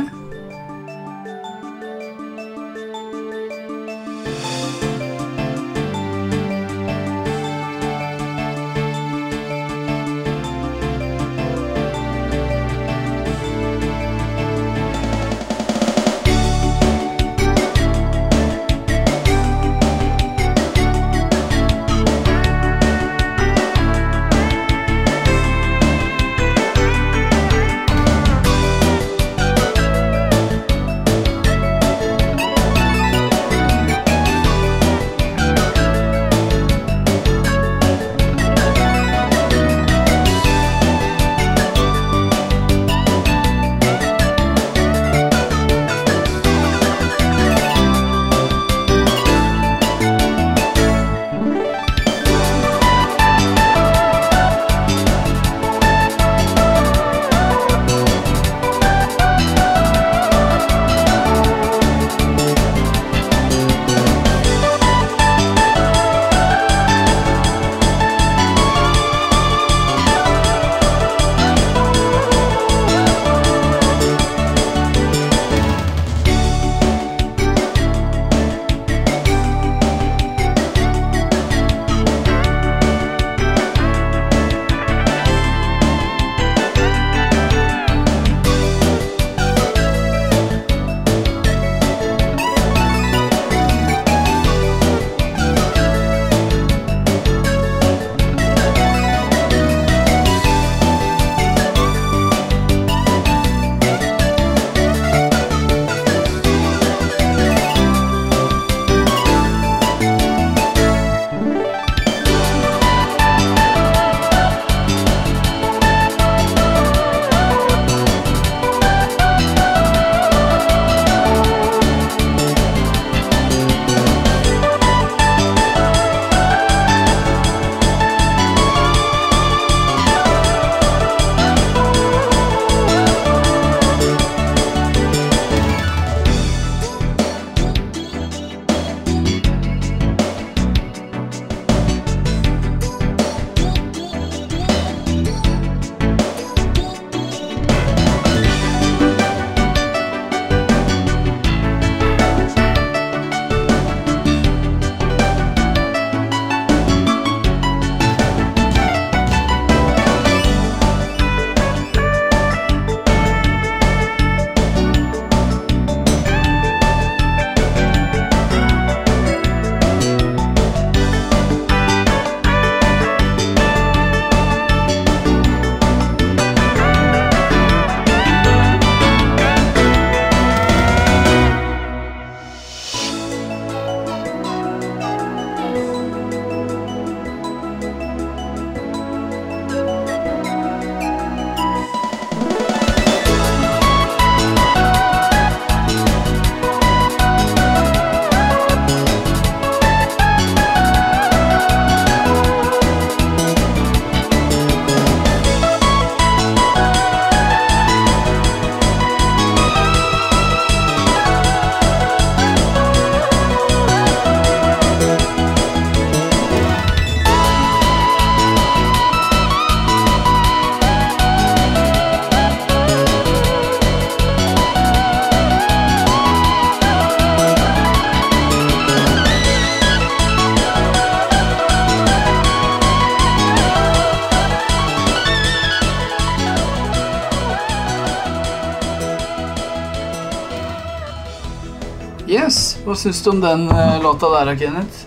[243.00, 245.06] Syns du om den eh, låta der, Kenneth?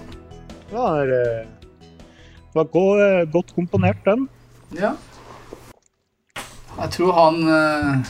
[0.70, 1.46] Det var, eh,
[2.52, 4.28] det var gå- eh, godt komponert, den.
[4.78, 4.94] Ja.
[6.78, 8.04] Jeg tror han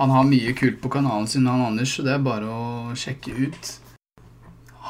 [0.00, 3.34] Han har mye kult på kanalen sin, han Anders, så det er bare å sjekke
[3.36, 3.66] ut.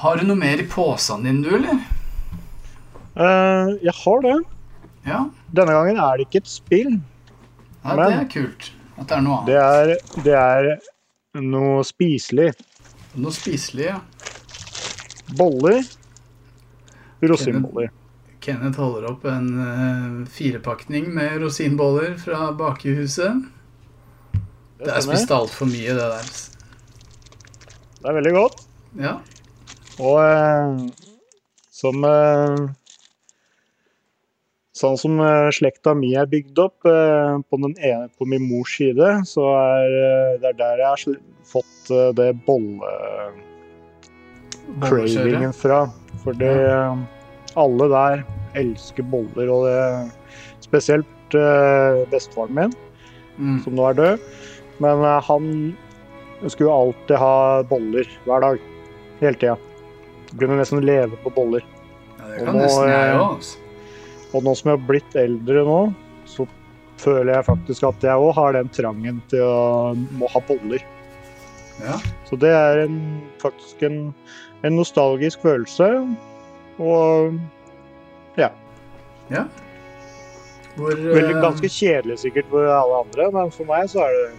[0.01, 1.81] Har du noe mer i posen din, du, eller?
[3.19, 4.37] Uh, jeg har det.
[5.09, 5.25] Ja.
[5.51, 7.01] Denne gangen er det ikke et spill.
[7.83, 8.71] ja Men- det er kult.
[9.01, 9.99] At det er noe Det annet.
[10.15, 12.53] er, det er noe spiselig.
[13.17, 13.99] Noe spiselig, ja.
[15.39, 15.85] Boller.
[17.21, 17.91] Rosinboller.
[18.41, 23.45] Kenneth holder opp en uh, firepakning med rosinboller fra bakehuset.
[24.81, 26.31] Det er spist altfor mye, det der.
[28.01, 28.63] Det er veldig godt.
[28.97, 29.19] Ja.
[30.01, 30.87] Og uh,
[31.81, 32.69] som uh,
[34.81, 35.19] Sånn som
[35.53, 39.97] slekta mi er bygd opp på, den ene, på min mors side, så er
[40.41, 41.19] det er der jeg har
[41.51, 43.50] fått det bolle-cravingen
[44.79, 45.55] Bollekjøret.
[45.57, 45.81] fra.
[46.25, 46.53] For det
[47.59, 48.25] Alle der
[48.61, 50.13] elsker boller, og det
[50.63, 52.75] spesielt uh, bestefaren min,
[53.41, 53.63] Mm.
[53.65, 54.19] som nå er død.
[54.85, 55.47] Men uh, han
[56.49, 58.59] skulle alltid ha boller hver dag.
[59.21, 59.57] Hele tida.
[60.39, 61.65] Kunne nesten leve på boller.
[62.19, 63.35] Ja, det Og nå, nesten jeg eh, òg.
[63.39, 63.59] Altså.
[64.35, 65.81] Og nå som jeg har blitt eldre nå,
[66.29, 66.47] så
[67.01, 70.85] føler jeg faktisk at jeg òg har den trangen til å må ha boller.
[71.81, 71.97] Ja.
[72.29, 73.01] Så det er en,
[73.41, 74.13] faktisk en,
[74.67, 75.89] en nostalgisk følelse.
[76.81, 77.41] Og
[79.31, 79.45] ja.
[80.77, 84.31] Hvor, veldig, eh, ganske kjedelig sikkert for alle andre, men for meg så er det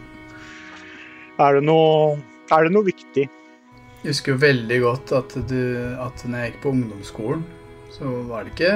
[1.41, 2.19] er det noe,
[2.51, 3.25] er det noe viktig.
[4.01, 5.61] Jeg husker jo veldig godt at du
[6.01, 7.43] at når jeg gikk på ungdomsskolen,
[7.93, 8.73] så var det ikke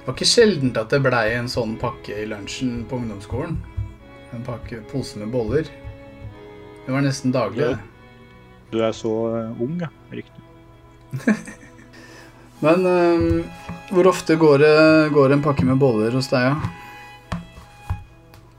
[0.00, 3.58] Det var ikke sjeldent at det blei en sånn pakke i lunsjen på ungdomsskolen.
[4.32, 5.68] En pakke pose med boller.
[6.86, 7.66] Det var nesten daglig.
[7.66, 7.76] Ja.
[7.76, 8.70] det.
[8.72, 9.90] Du er så eh, ung, ja.
[12.64, 13.44] Men um,
[13.90, 14.76] hvor ofte går det
[15.16, 16.76] går en pakke med boller hos deg, da?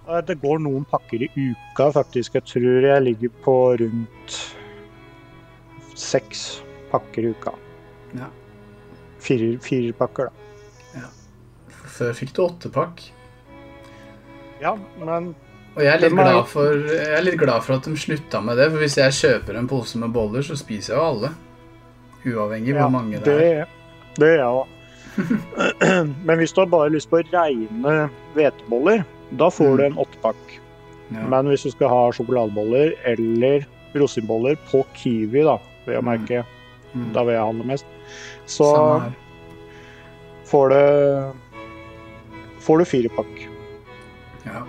[0.07, 0.21] Ja?
[0.27, 2.33] Det går noen pakker i uka, faktisk.
[2.35, 4.39] Jeg tror jeg ligger på rundt
[5.95, 6.61] seks
[6.91, 7.53] pakker i uka.
[8.17, 8.27] Ja.
[9.23, 10.41] Fire, fire pakker, da.
[11.91, 13.03] Før fikk du åttepakk.
[14.61, 15.31] Ja, men
[15.75, 18.83] Og jeg er, for, jeg er litt glad for at de slutta med det, for
[18.83, 21.31] hvis jeg kjøper en pose med boller, så spiser jeg jo alle.
[22.25, 23.65] Uavhengig ja, hvor mange det er.
[24.17, 24.67] det gjør jeg òg.
[26.27, 29.03] Men hvis du har bare lyst på reine hveteboller,
[29.39, 29.77] da får Mm.
[29.77, 30.59] du en åttepakk.
[31.11, 31.25] Ja.
[31.27, 36.09] Men hvis du skal ha sjokoladeboller eller rosinboller på Kiwi, da, vil jeg Mm.
[36.11, 36.43] merke,
[36.93, 37.13] Mm.
[37.13, 37.85] da vil jeg handle mest,
[38.45, 39.01] så
[40.45, 41.33] får du
[42.61, 43.47] får du firepakk.
[44.45, 44.61] Ja.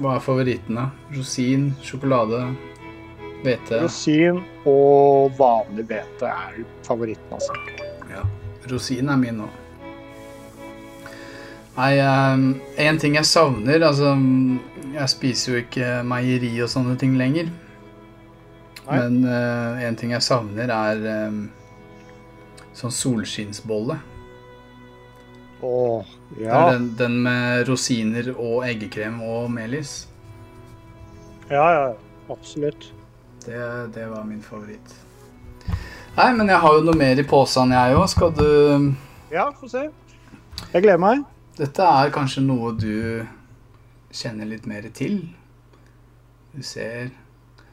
[0.00, 0.90] Hva er favoritten, da?
[1.16, 2.54] Rosin, sjokolade,
[3.42, 3.82] hvete?
[3.82, 7.54] Rosin og vanlig hvete er favoritten, altså.
[8.10, 8.24] Ja.
[8.70, 9.62] Rosin er min òg.
[11.76, 11.92] Nei,
[12.80, 14.14] én ting jeg savner Altså,
[14.94, 17.50] jeg spiser jo ikke meieri og sånne ting lenger.
[18.86, 18.96] Nei.
[18.96, 19.18] Men
[19.84, 21.38] én ting jeg savner, er eh,
[22.76, 23.98] sånn solskinnsbolle.
[25.66, 26.58] Åh, Det ja.
[26.58, 30.06] er den, den med rosiner og eggekrem og melis.
[31.50, 31.86] Ja, ja,
[32.32, 32.90] absolutt.
[33.46, 34.94] Det, det var min favoritt.
[36.16, 38.06] Nei, men jeg har jo noe mer i posen, jeg òg.
[38.10, 38.46] Skal du
[39.30, 39.84] Ja, få se.
[40.72, 41.24] Jeg gleder meg.
[41.58, 43.26] Dette er kanskje noe du
[44.16, 45.20] kjenner litt mer til.
[46.56, 47.10] Du ser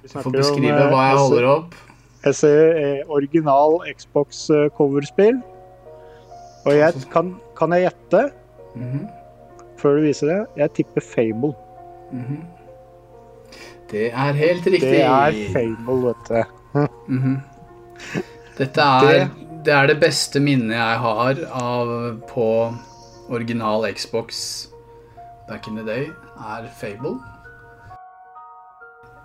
[0.04, 1.76] Du får beskrive om, eh, hva jeg holder opp.
[2.26, 5.42] Jeg ser eh, original Xbox-coverspill.
[6.66, 8.30] Og jeg, kan, kan jeg gjette,
[8.76, 9.08] Mhm,
[9.78, 11.54] før du viser det, jeg tipper Fable.
[12.12, 12.40] mhm.
[13.94, 14.92] Det er helt riktig.
[14.98, 16.86] Det er Fable, vet du.
[17.14, 17.40] Mhm.
[18.58, 19.28] Dette er
[19.64, 21.92] det er det beste minnet jeg har av
[22.28, 22.48] på
[23.32, 24.68] original Xbox
[25.48, 27.16] back in the day, er Fable.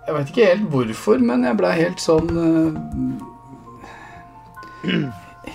[0.07, 2.71] Jeg veit ikke helt hvorfor, men jeg blei helt sånn uh,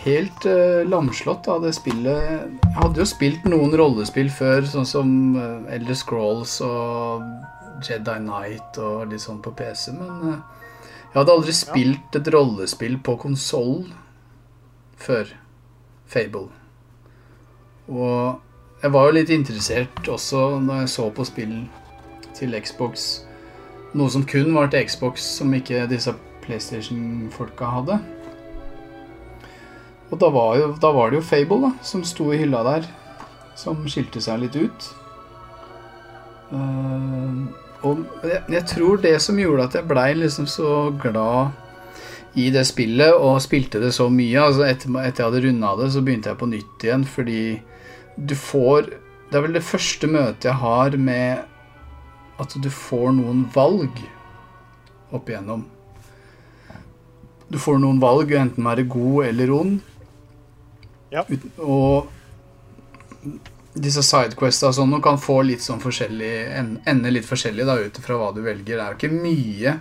[0.04, 2.28] Helt uh, lamslått av det spillet.
[2.60, 7.24] Jeg hadde jo spilt noen rollespill før, sånn som uh, Elder Scrolls og
[7.82, 10.42] Jedi Knight og litt sånn på PC, men eh,
[11.14, 13.84] jeg hadde aldri spilt et rollespill på konsoll
[14.98, 15.30] før
[16.10, 16.48] Fable.
[17.86, 21.54] Og jeg var jo litt interessert også når jeg så på spill
[22.34, 23.06] til Xbox.
[23.94, 26.12] Noe som kun var til Xbox, som ikke disse
[26.44, 28.00] PlayStation-folka hadde.
[30.10, 32.88] Og da var, jo, da var det jo Fable da, som sto i hylla der,
[33.58, 34.90] som skilte seg litt ut.
[36.54, 41.52] Eh, og jeg, jeg tror det som gjorde at jeg blei liksom så glad
[42.34, 44.40] i det spillet og spilte det så mye.
[44.42, 47.44] Altså etter, etter jeg hadde runda det, så begynte jeg på nytt igjen fordi
[48.14, 48.92] du får
[49.30, 51.40] Det er vel det første møtet jeg har med
[52.38, 54.02] at du får noen valg
[55.14, 55.64] opp igjennom.
[57.50, 59.80] Du får noen valg, enten være god eller ond.
[61.10, 61.24] Ja.
[61.58, 62.10] Og
[63.74, 66.34] disse sidequesta og sånn og kan få litt sånn forskjellig
[66.86, 68.78] ende litt forskjellig da ut ifra hva du velger.
[68.78, 69.74] Det er jo ikke mye.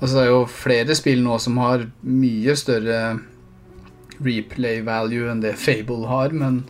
[0.00, 2.98] Altså det er jo flere spill nå som har mye større
[4.24, 6.62] replay value enn det Fable har, men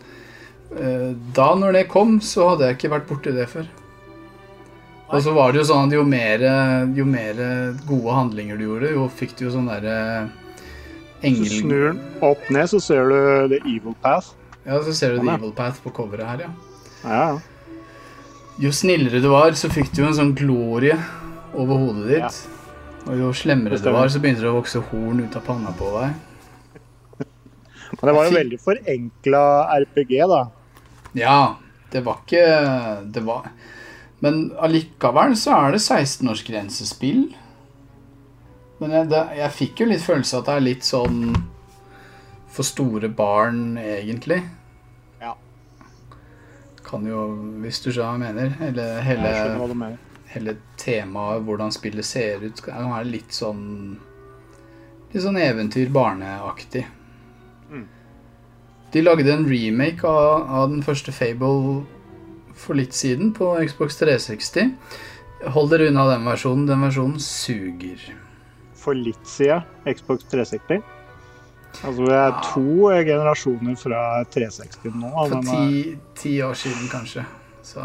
[0.75, 3.67] eh, da når det kom, så hadde jeg ikke vært borti det før.
[5.07, 6.41] Og så var det jo sånn at jo mer,
[6.95, 7.37] jo mer
[7.87, 9.95] gode handlinger du gjorde, jo fikk du jo sånn derre
[11.23, 11.47] engel...
[11.47, 14.33] Så snur den opp ned, så ser du The Evil Path.
[14.65, 15.37] Ja, så ser du Sånn, The.
[15.39, 16.66] Evil Path på coveret her, ja.
[17.07, 17.39] Ja, ja.
[18.57, 20.95] Jo snillere du var, så fikk du jo en sånn glorie
[21.53, 22.39] over hodet ditt.
[23.07, 25.91] Og jo slemmere du var, så begynte det å vokse horn ut av panna på
[25.93, 26.23] deg.
[27.97, 29.43] Men det var jo veldig forenkla
[29.85, 30.41] RPG, da.
[31.17, 31.37] Ja,
[31.93, 32.41] det var ikke
[33.15, 33.47] Det var
[34.19, 37.29] Men allikevel så er det 16-årsgrensespill.
[38.81, 41.21] Men jeg, det, jeg fikk jo litt følelse av at det er litt sånn
[42.57, 44.41] for store barn, egentlig.
[46.87, 47.23] Kan jo,
[47.63, 48.53] hvis du skjønner hva jeg mener.
[48.61, 49.97] Hele, Jeg hele, hva mener.
[50.31, 53.65] hele temaet, hvordan spillet ser ut, kan være litt sånn
[55.07, 56.81] Litt sånn eventyr, barneaktig.
[57.71, 57.85] Mm.
[58.91, 61.85] De lagde en remake av, av den første Fable
[62.57, 64.73] for litt siden på Xbox 360.
[65.55, 66.65] Hold dere unna den versjonen.
[66.67, 68.03] Den versjonen suger.
[68.75, 70.83] For litt siden Xbox 360.
[71.83, 72.41] Altså vi er Ja.
[72.53, 75.09] to generasjoner fra 360 nå.
[75.29, 77.25] For ti, ti år siden, kanskje.
[77.63, 77.79] Så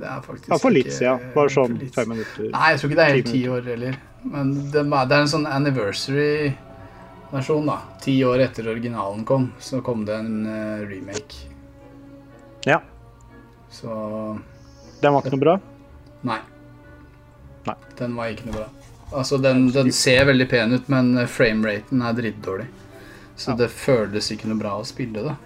[0.00, 1.18] det er faktisk ja, for litt siden.
[1.18, 1.34] siden.
[1.34, 2.50] Bare sånn fem minutter.
[2.50, 3.96] Nei, jeg tror ikke det er helt Ti år heller.
[4.24, 7.76] Men det, det er en sånn anniversary-versjon, da.
[8.02, 11.34] Ti år etter originalen kom, så kom det en eh, remake.
[12.66, 12.80] Ja.
[13.70, 13.88] Så
[15.00, 15.58] Den var ikke noe bra.
[16.22, 16.38] nei.
[17.66, 17.74] Nei.
[17.98, 18.66] Den var ikke noe bra.
[19.12, 22.66] Altså, den, den ser veldig pen ut, men eh, frameraten er drittdårlig.
[23.40, 25.36] Så det føles ikke noe bra å spille det.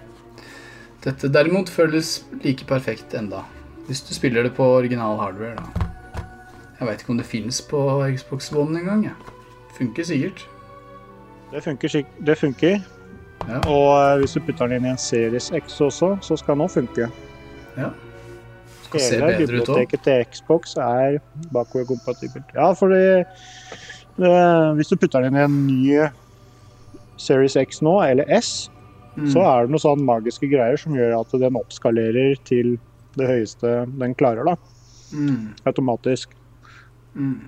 [1.05, 3.43] Dette derimot føles like perfekt enda.
[3.87, 5.85] Hvis du spiller det på original hardware, da.
[6.79, 7.79] Jeg veit ikke om det fins på
[8.17, 9.05] Xbox One engang.
[9.07, 9.13] Ja.
[9.77, 10.43] Funker sikkert.
[11.53, 11.93] Det funker.
[12.27, 12.81] Det funker.
[13.45, 13.59] Ja.
[13.69, 16.65] Og eh, hvis du putter den inn i en Series X også, så skal den
[16.65, 17.07] òg funke.
[17.77, 17.93] ja.
[18.85, 19.47] Skal se Hele bedre ut òg.
[19.49, 21.15] biblioteket til Xbox er
[21.53, 22.51] bakoverkompatibelt.
[22.53, 22.99] Ja, fordi
[24.21, 24.33] det,
[24.77, 26.09] hvis du putter den inn i en ny
[27.17, 28.69] Series X nå, eller S,
[29.15, 29.29] Mm.
[29.31, 32.73] så er det noen sånn magiske greier som gjør at den oppskalerer til
[33.15, 34.55] det høyeste den klarer, da.
[35.15, 35.53] Mm.
[35.65, 36.33] Automatisk.
[37.15, 37.45] Mm.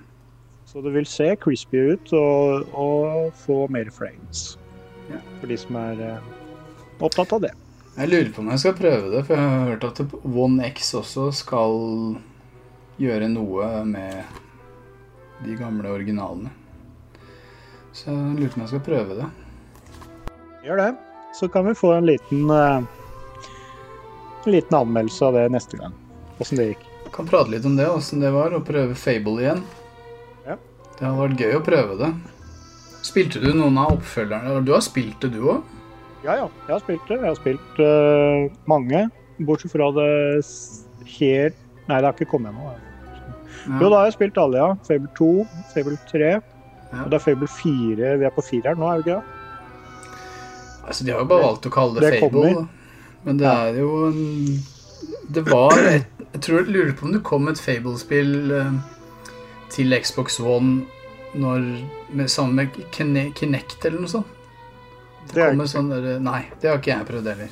[0.64, 4.56] Så det vil se crispy ut og, og få mer frames.
[5.10, 5.20] Ja.
[5.42, 6.30] For de som er eh,
[7.04, 7.50] opptatt av det.
[7.98, 10.94] Jeg lurer på om jeg skal prøve det, for jeg har hørt at One X
[10.96, 11.76] også skal
[12.96, 14.24] gjøre noe med
[15.44, 16.48] de gamle originalene.
[17.92, 19.28] Så jeg lurer på om jeg skal prøve det.
[20.64, 20.92] Gjør det.
[21.34, 22.82] Så kan vi få en liten, eh,
[24.44, 25.94] en liten anmeldelse av det neste gang.
[26.38, 26.86] Åssen det gikk.
[27.04, 29.62] Jeg kan prate litt om det, åssen det var, å prøve Fable igjen.
[30.46, 30.56] Ja.
[30.98, 32.10] Det har vært gøy å prøve det.
[33.06, 34.64] Spilte du noen av oppfølgerne?
[34.66, 35.62] Du har spilt det, du òg?
[36.24, 36.48] Ja, ja.
[36.66, 37.20] Jeg har spilt det.
[37.20, 39.06] Jeg har spilt uh, mange.
[39.38, 40.10] Bortsett fra det
[41.18, 42.74] helt Nei, det har ikke kommet ennå.
[43.80, 44.74] Jo, da har jeg spilt alle, ja.
[44.84, 45.28] Fable 2,
[45.72, 46.32] Fable 3.
[46.34, 46.40] Ja.
[47.04, 48.10] Og det er Fable 4.
[48.20, 49.37] Vi er på fireren nå, er vi ikke det?
[50.88, 52.52] Altså, de har jo bare valgt å kalle det, Det Fable.
[52.54, 52.68] kommer.
[53.24, 54.62] Men det er jo en
[55.34, 58.72] Det var et Jeg tror jeg lurer på om det kom et Fable-spill eh,
[59.72, 60.84] til Xbox One
[61.34, 61.64] når,
[62.16, 64.26] med, sammen med Kine- Kinect eller noe sånt.
[65.28, 67.50] Det, Det er kom et sånn der, Nei, det har ikke jeg prøvd heller.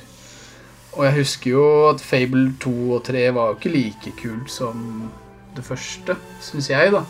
[0.97, 5.11] Og jeg husker jo at Fable 2 og 3 var jo ikke like kult som
[5.55, 7.03] det første, syns jeg, da.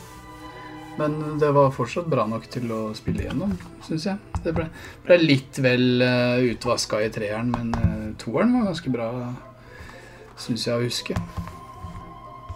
[0.97, 3.51] Men det var fortsatt bra nok til å spille gjennom,
[3.85, 4.17] syns jeg.
[4.41, 4.65] Det ble,
[5.05, 9.09] ble litt vel uh, utvaska i treeren, men uh, toeren var ganske bra,
[10.41, 11.17] syns jeg å huske.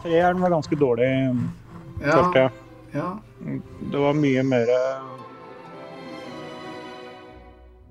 [0.01, 1.09] Treeren var ganske dårlig,
[2.01, 2.51] Ja, følte jeg.
[2.95, 3.09] ja.
[3.91, 4.69] Det var mye mer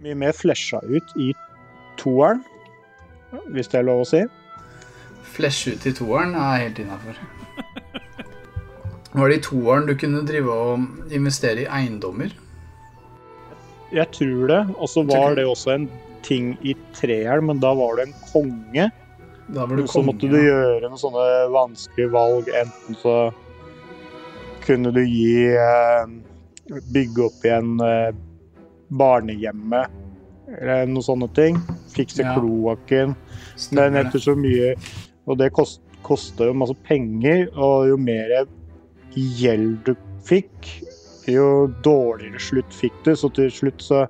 [0.00, 1.28] Mye mer flesja ut i
[2.00, 2.40] toeren,
[3.52, 4.22] hvis det er lov å si.
[5.34, 7.18] Flesh ut i toeren er helt innafor.
[9.12, 12.30] Var det i toeren du kunne drive og investere i eiendommer?
[13.90, 14.60] Jeg tror det.
[14.78, 15.88] Og så var det også en
[16.22, 18.90] ting i treeren, men da var det en konge.
[19.50, 20.06] Da var du Så konge.
[20.12, 22.50] måtte du gjøre noen sånne vanskelige valg.
[22.54, 23.16] Enten så
[24.66, 26.06] kunne du gi eh,
[26.94, 28.12] Bygge opp igjen eh,
[28.94, 29.90] barnehjemmet
[30.60, 31.56] eller noen sånne ting.
[31.90, 32.36] Fikse Ja.
[32.38, 33.16] kloakken.
[33.72, 34.76] Men etter så mye
[35.26, 38.46] Og det kost, kosta jo masse penger, og jo mer
[39.14, 39.94] gjeld du
[40.26, 40.68] fikk,
[41.30, 43.14] jo dårligere slutt fikk du.
[43.16, 44.06] Så til slutt så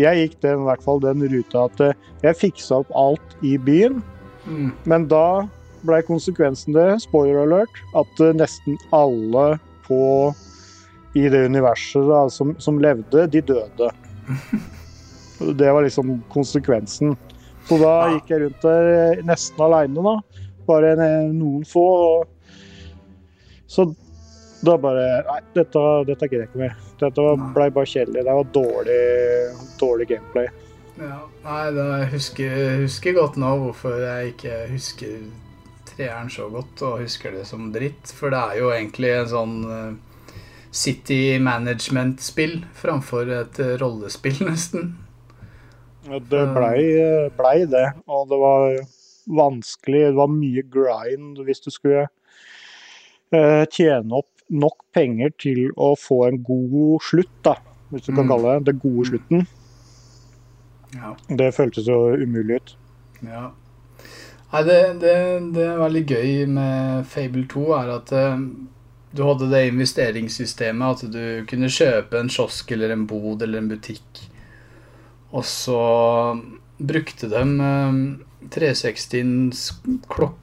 [0.00, 3.58] Jeg gikk den, i hvert fall den ruta at eh, jeg fiksa opp alt i
[3.60, 4.02] byen,
[4.42, 4.72] Mm.
[4.90, 5.44] men da
[5.86, 10.32] ble konsekvensen det, spoiler alert, at eh, nesten alle på
[11.14, 13.90] i det universet da, som, som levde, de døde.
[15.60, 17.14] Det var liksom konsekvensen.
[17.68, 20.16] Så da gikk jeg rundt der eh, nesten aleine, da.
[20.66, 21.86] Bare en- noen få.
[23.70, 23.92] Så
[24.62, 26.74] da bare Nei, dette, dette gidder jeg ikke mer.
[27.00, 28.24] Dette blei ble bare kjedelig.
[28.26, 29.00] Det var dårlig,
[29.80, 30.50] dårlig gameplay.
[31.00, 35.16] Ja, nei, da jeg husker, husker godt nå hvorfor jeg ikke husker
[35.92, 38.12] treeren så godt, og husker det som dritt.
[38.14, 40.34] For det er jo egentlig en sånn eh,
[40.72, 44.94] City Management-spill framfor et eh, rollespill, nesten.
[46.08, 46.78] Ja, Det blei
[47.36, 48.80] ble det, og det var
[49.30, 50.06] vanskelig.
[50.10, 52.06] Det var mye grind hvis du skulle
[53.32, 57.56] eh, tjene opp nok penger til å få en god slutt, da.
[57.92, 58.30] Hvis du kan Mm.
[58.30, 59.46] kalle det det gode slutten.
[60.94, 61.14] Ja.
[61.28, 62.74] Det føltes jo umulig ut.
[63.24, 63.50] Ja.
[64.52, 65.14] Nei, det, det,
[65.54, 68.42] det er veldig gøy med Fable 2, er at uh,
[69.12, 73.70] du hadde det investeringssystemet at du kunne kjøpe en kiosk eller en bod eller en
[73.72, 74.20] butikk,
[75.32, 75.80] og så
[76.78, 79.70] brukte de uh, 360-ens
[80.12, 80.38] klokke.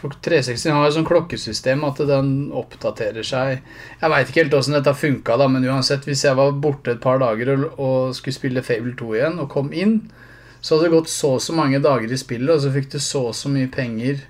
[0.00, 3.62] For 360 har et sånn klokkesystem at den oppdaterer seg.
[4.00, 7.02] Jeg veit ikke helt åssen dette funka, da, men uansett, hvis jeg var borte et
[7.04, 10.00] par dager og, og skulle spille Fable 2 igjen, og kom inn,
[10.62, 12.98] så hadde det gått så og så mange dager i spillet, og så fikk du
[13.02, 14.24] så og så mye penger.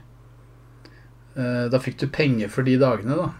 [1.37, 3.31] Eh, Da fikk du penger for de dagene, da.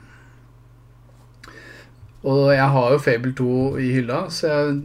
[2.23, 4.83] Og jeg har jo Fable 2 i hylla, så jeg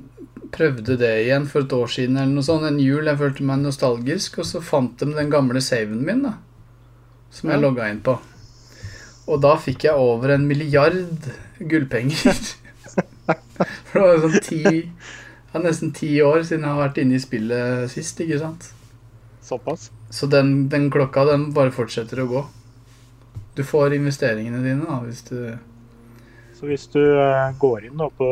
[0.56, 2.66] prøvde det igjen for et år siden eller noe sånt.
[2.66, 3.06] En jul.
[3.06, 6.34] Jeg følte meg nostalgisk, og så fant de den gamle saven min, da.
[7.38, 7.64] Som jeg Ja.
[7.68, 8.18] logga inn på.
[9.28, 11.30] Og da fikk jeg over en milliard
[11.60, 12.38] gullpenger.
[13.88, 14.64] For det var sånn ti
[15.58, 18.70] er nesten ti år siden jeg har vært inne i spillet sist, ikke sant?
[19.48, 19.90] Såpass.
[20.14, 22.44] Så den, den klokka, den bare fortsetter å gå.
[23.58, 25.40] Du får investeringene dine, da, hvis du
[26.58, 28.28] Så hvis du eh, går inn da på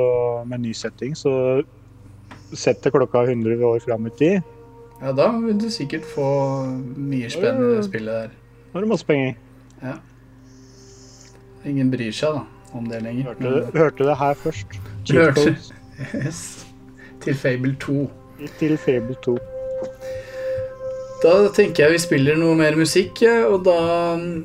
[0.49, 1.62] menysetting, så
[2.56, 4.41] setter klokka 100 år fram i tid.
[5.01, 6.26] Ja, da vil du sikkert få
[6.97, 8.34] mye spennende spillet der.
[8.76, 9.36] Da har du masse penger.
[11.65, 12.41] Ingen bryr seg, da,
[12.76, 13.30] om det lenger.
[13.39, 14.73] Hørte, hørte det her først.
[15.15, 15.53] Hørte.
[16.11, 16.41] Yes.
[17.23, 17.95] Til Fable 2.
[18.59, 19.38] til Fable 2.
[21.23, 23.78] Da tenker jeg vi spiller noe mer musikk, og da
[24.19, 24.43] mm,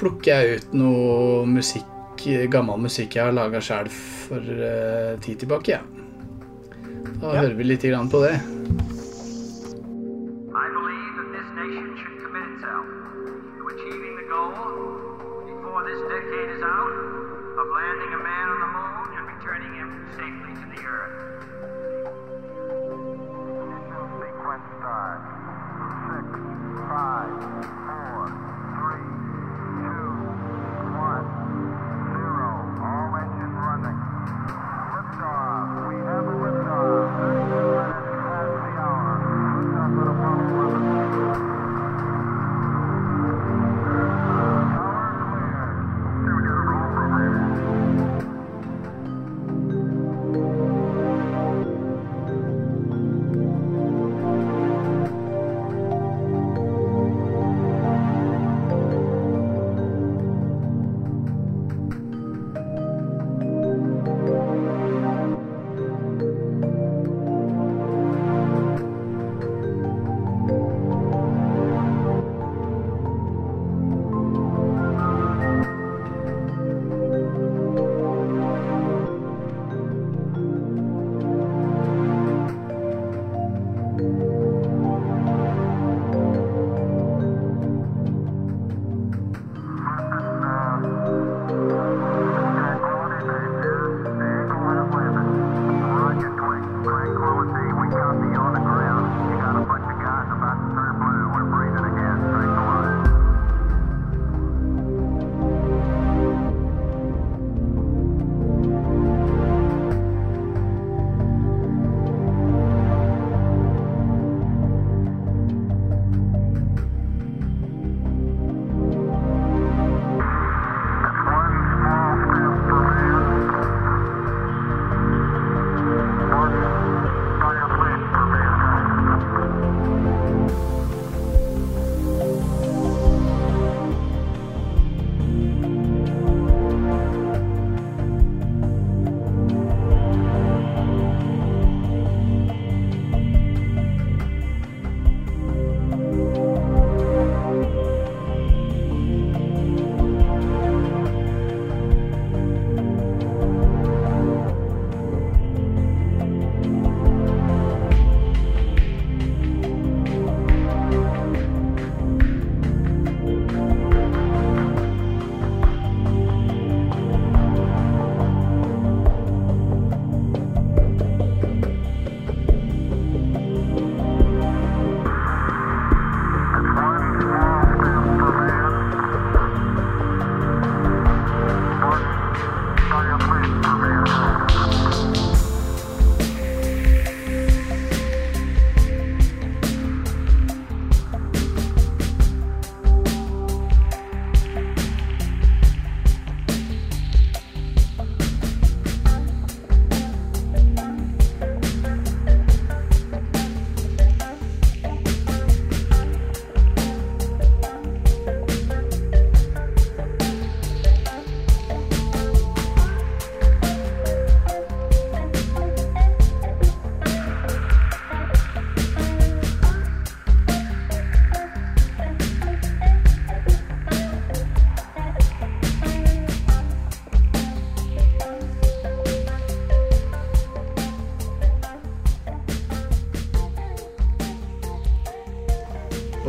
[0.00, 2.24] plukker jeg ut noe musikk,
[2.56, 5.76] gammel musikk jeg har laga sjøl for uh, tid tilbake.
[5.76, 5.84] Ja.
[7.20, 7.42] Da Ja.
[7.44, 8.38] hører vi litt grann på det.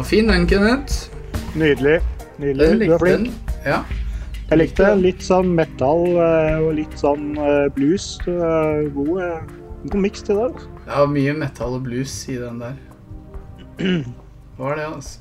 [0.08, 1.10] Fin den, Kenneth.
[1.58, 2.00] Nydelig.
[2.40, 2.88] Nydelig.
[2.88, 3.28] Du er flink.
[3.28, 3.56] den.
[3.66, 3.80] Ja.
[4.50, 4.90] Jeg likte.
[5.02, 8.06] Litt sånn metal eh, og litt sånn eh, blues.
[8.32, 9.42] Er God, eh,
[9.92, 10.46] god miks til det.
[10.54, 10.74] altså.
[10.88, 12.78] Var mye metal og blues i den der.
[14.58, 15.20] Var det, altså.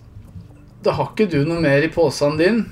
[0.87, 2.62] Da har ikke du noe mer i posen din?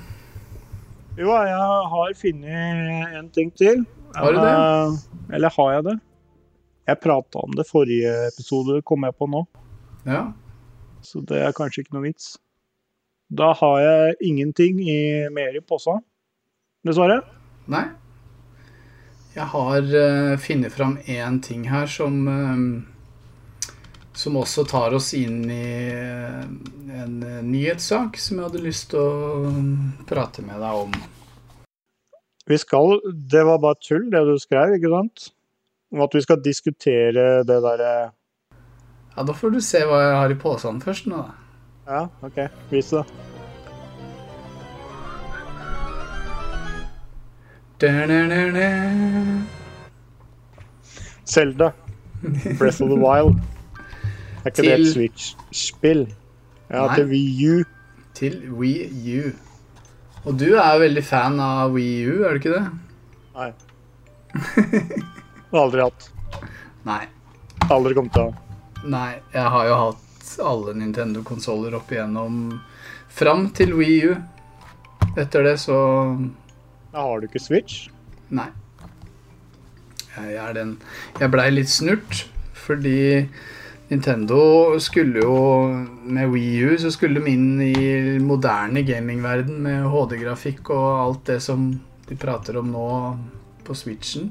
[1.18, 1.58] Jo, jeg
[1.90, 3.82] har funnet en ting til.
[4.14, 4.54] Har du det?
[4.54, 5.96] Eh, Eller har jeg det?
[6.86, 9.42] Jeg prata om det forrige episode, kom jeg på nå.
[10.06, 10.22] Ja.
[11.04, 12.34] Så det er kanskje ikke noe vits.
[13.34, 14.98] Da har jeg ingenting i,
[15.32, 15.98] mer i posa,
[16.86, 17.22] dessverre.
[17.72, 17.86] Nei.
[19.34, 22.82] Jeg har uh, funnet fram én ting her som uh,
[24.14, 26.44] Som også tar oss inn i uh,
[27.02, 27.16] en
[27.48, 29.54] nyhetssak som jeg hadde lyst til å
[30.06, 30.94] prate med deg om.
[32.46, 35.32] Vi skal Det var bare tull, det du skrev, ikke sant?
[35.90, 37.94] Om at vi skal diskutere det derre
[39.16, 41.30] Ja, Da får du se hva jeg har i posen først nå, da.
[41.86, 42.38] Ja, OK.
[42.70, 43.04] Vis det.
[51.24, 51.72] Selda.
[52.58, 53.40] Breath of the Wild.
[54.44, 56.06] Er ikke det et Switch-spill?
[56.70, 56.94] Ja, Nei.
[56.96, 57.64] til Wii U.
[58.14, 59.32] Til Wii U.
[60.24, 62.64] Og du er veldig fan av Wii U, er du ikke det?
[63.36, 63.50] Nei.
[65.64, 66.08] Aldri hatt.
[66.88, 67.02] Nei.
[67.70, 68.43] Aldri kommet til å ha.
[68.84, 72.58] Nei, jeg har jo hatt alle Nintendo-konsoller opp igjennom
[73.08, 74.14] fram til Wii U.
[75.16, 75.78] Etter det så
[76.92, 77.86] Da har du ikke Switch.
[78.34, 78.50] Nei.
[80.14, 80.76] Jeg er den
[81.18, 82.26] Jeg blei litt snurt
[82.64, 83.24] fordi
[83.90, 85.38] Nintendo skulle jo
[86.06, 91.40] Med Wii U så skulle de inn i moderne gamingverden med HD-grafikk og alt det
[91.44, 91.72] som
[92.04, 92.88] de prater om nå
[93.64, 94.28] på Switchen.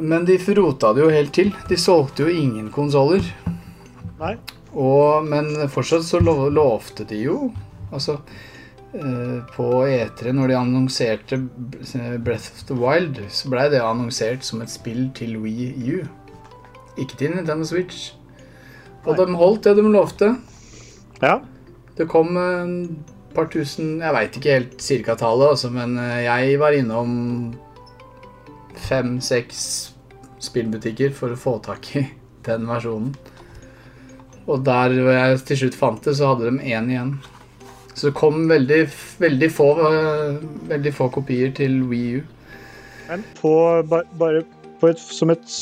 [0.00, 1.52] Men de rota det jo helt til.
[1.68, 3.22] De solgte jo ingen konsoller.
[4.20, 4.36] Nei.
[5.28, 7.52] Men fortsatt så lo- lovte de jo
[7.94, 8.16] Altså
[8.94, 11.38] eh, På E3, når de annonserte
[12.18, 16.00] Breath of the Wild, så blei det annonsert som et spill til Wii U.
[16.98, 18.14] Ikke til Nintendo Switch.
[19.06, 20.32] Og de holdt det de lovte.
[21.22, 21.36] Ja.
[21.94, 22.74] Det kom en
[23.34, 27.54] par tusen Jeg veit ikke helt cirka tallet, altså, men eh, jeg var innom
[28.80, 29.60] fem-seks
[30.44, 32.04] spillbutikker for å få tak i
[32.46, 33.14] den versjonen.
[34.44, 37.14] Og der jeg til slutt fant det, så hadde de én igjen.
[37.94, 38.80] Så det kom veldig,
[39.22, 42.22] veldig, få, eh, veldig få kopier til Wii U.
[43.08, 43.54] Men på,
[43.88, 44.42] bare
[44.80, 45.58] på et, som et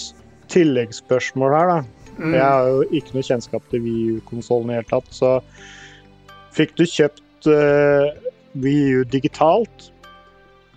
[0.53, 2.09] tilleggsspørsmål her, da.
[2.19, 2.35] Mm.
[2.35, 5.33] Jeg har jo ikke noe kjennskap til Wii U-konsollen i det hele tatt, så
[6.57, 8.11] fikk du kjøpt uh,
[8.63, 9.89] Wii U digitalt?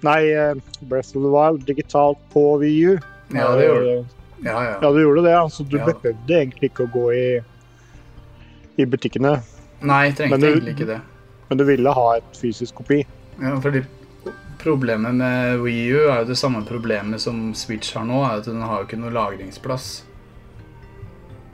[0.06, 0.54] Nei, eh,
[0.90, 2.96] Breath of the Wild digitalt på Wii U.
[3.34, 4.06] Ja, det gjorde du.
[4.46, 4.74] Ja, ja.
[4.84, 5.34] Ja, du gjorde det.
[5.40, 5.86] Altså, du Ja.
[5.88, 7.42] behøvde egentlig ikke å gå i,
[8.78, 9.38] i butikkene,
[9.82, 11.02] Nei, jeg trengte du- egentlig ikke det.
[11.50, 13.06] men du ville ha et fysisk kopi.
[13.42, 13.84] Ja, fordi
[14.66, 18.46] Problemet med Wii U er jo det samme problemet som Switch har nå, er at
[18.46, 20.02] den har jo ikke noe lagringsplass.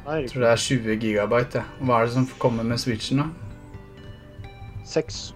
[0.06, 1.56] Nei, Jeg tror det er 20 gigabyte.
[1.56, 1.64] Ja.
[1.86, 3.26] Hva er det som kommer med Switchen, da?
[4.86, 5.34] seks,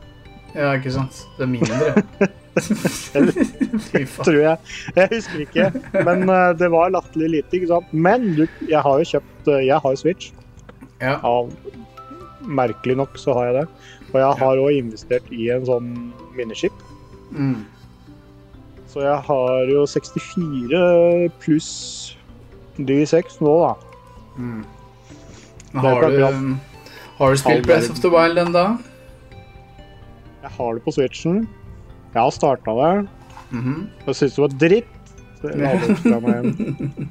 [0.55, 1.25] Ja, ikke sant?
[1.37, 2.03] Det er mindre.
[4.25, 4.57] Tror jeg.
[4.95, 5.67] Jeg husker ikke,
[6.07, 7.91] men eh, det var latterlig lite, ikke sant.
[7.91, 10.31] Men du, jeg har jo kjøpt eh, Jeg har jo Switch.
[11.01, 11.17] Ja.
[11.27, 11.51] Av
[12.45, 13.65] Merkelig nok så har jeg det.
[14.11, 15.89] Og jeg har òg investert i en sånn
[16.37, 16.83] minneskip.
[17.33, 17.65] Mm.
[18.91, 20.83] Så jeg har jo 64
[21.41, 21.71] pluss
[22.77, 23.73] de 6 nå, da.
[24.37, 24.63] Mm.
[25.83, 26.21] Har du,
[27.17, 28.65] har du spilt Press Breath of the Wild ennå?
[30.45, 31.47] Jeg har det på Switchen.
[32.15, 32.91] Jeg har starta det.
[33.51, 33.79] Mhm.
[34.07, 34.91] Og syns det var dritt.
[35.43, 35.79] Jeg.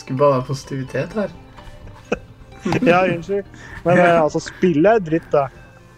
[0.00, 1.30] Skulle bare ha positivitet her.
[2.84, 3.46] Ja, unnskyld.
[3.86, 4.08] Men ja.
[4.20, 5.46] altså, spillet er dritt, da.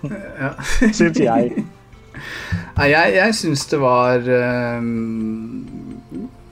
[0.06, 0.50] Ja.
[0.92, 1.64] Syns jeg.
[2.76, 4.28] Nei, jeg, jeg syns det var
[4.78, 5.64] um,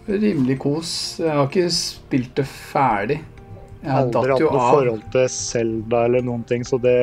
[0.08, 0.92] rimelig kos.
[1.20, 3.20] Jeg har ikke spilt det ferdig.
[3.80, 4.74] Jeg Aldri hatt noe av.
[4.74, 6.98] forhold til Zelda eller noen ting, så det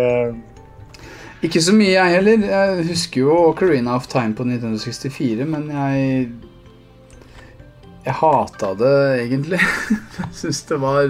[1.46, 2.46] Ikke så mye, jeg heller.
[2.50, 6.30] Jeg husker jo Ocarina of Time på 1964, men jeg
[8.08, 8.94] Jeg hata det
[9.28, 9.60] egentlig.
[10.18, 11.08] Jeg syns det var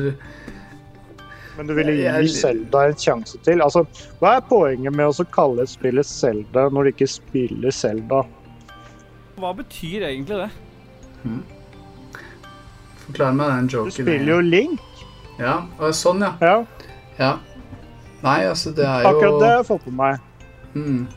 [1.58, 3.62] Men du ville gi Jeg- Zelda en sjanse til?
[3.62, 3.86] Altså,
[4.20, 8.24] hva er poenget med å så kalle et spillet Zelda når du ikke spiller Zelda?
[9.38, 10.50] Hva betyr egentlig det?
[13.06, 14.82] Forklar meg den Du spiller jo Link.
[15.40, 16.34] Ja, og sånn, ja.
[16.42, 16.56] Ja,
[17.22, 17.32] ja.
[18.28, 20.20] Nei, altså, det er jo akkurat det har jeg fått med meg.
[20.76, 21.08] Mm.